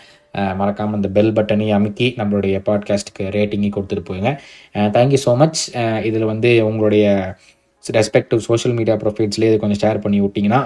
மறக்காமல் 0.56 0.96
இந்த 0.96 1.10
பெல் 1.10 1.34
பட்டனையும் 1.34 1.74
அமுக்கி 1.74 2.08
நம்மளுடைய 2.18 2.58
பாட்காஸ்ட்டுக்கு 2.66 3.26
ரேட்டிங்கையும் 3.30 3.76
கொடுத்துட்டு 3.76 4.08
போயுங்க 4.10 4.34
தேங்க்யூ 4.98 5.22
ஸோ 5.26 5.34
மச் 5.38 5.62
இதில் 6.04 6.26
வந்து 6.26 6.52
உங்களுடைய 6.66 7.06
ரெஸ்பெக்டிவ் 7.84 8.42
சோஷியல் 8.42 8.76
மீடியா 8.76 8.96
ப்ரொஃபைல்ஸ்லேயே 8.96 9.52
இது 9.52 9.58
கொஞ்சம் 9.60 9.82
ஷேர் 9.82 10.00
பண்ணி 10.00 10.22
விட்டிங்கன்னா 10.22 10.62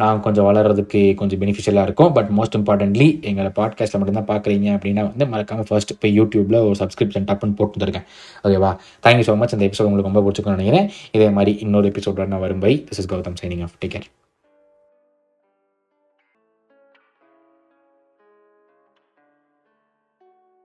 நான் 0.00 0.20
கொஞ்சம் 0.24 0.46
வளர்கிறதுக்கு 0.48 1.00
கொஞ்சம் 1.20 1.40
பெனிஃபிஷியலாக 1.40 1.86
இருக்கும். 1.88 2.12
பட் 2.16 2.28
மோஸ்ட் 2.36 2.56
இம்பார்ட்டன்ட்லி 2.58 3.06
எங்களை 3.28 3.50
பாட்காஸ்ட்டில் 3.56 4.00
மட்டும்தான் 4.00 4.28
பார்க்குறீங்க 4.28 4.68
அப்படின்னா 4.76 5.02
வந்து 5.08 5.26
மறக்காமல் 5.32 5.68
ஃபர்ஸ்ட் 5.68 5.92
இப்போ 5.94 6.08
யூடியூப்பில் 6.18 6.58
ஒரு 6.66 6.76
சப்ஸ்கிரிப்ஷன் 6.82 7.26
டப்புன்னு 7.30 7.56
போட்டு 7.60 7.78
வந்துருக்கேன் 7.78 8.06
ஓகேவா 8.44 8.70
தேங்க்யூ 9.06 9.26
ஸோ 9.30 9.36
மச் 9.42 9.56
அந்த 9.56 9.66
எபிசோட் 9.70 9.88
உங்களுக்கு 9.88 10.10
ரொம்ப 10.10 10.22
பிடிச்சிக்கணும்னு 10.26 10.62
நினைக்கிறேன். 10.62 10.88
இதே 11.12 11.30
மாதிரி 11.30 11.54
இன்னொரு 11.66 11.88
எபிசோட 11.88 12.26
நான் 12.34 12.44
வரும் 12.46 12.64
bye 12.66 12.74
this 12.90 13.02
is 13.04 13.12
Gautham 13.14 13.38
signing 13.42 13.66
off 13.68 13.76
take 13.80 13.94
care 13.96 14.08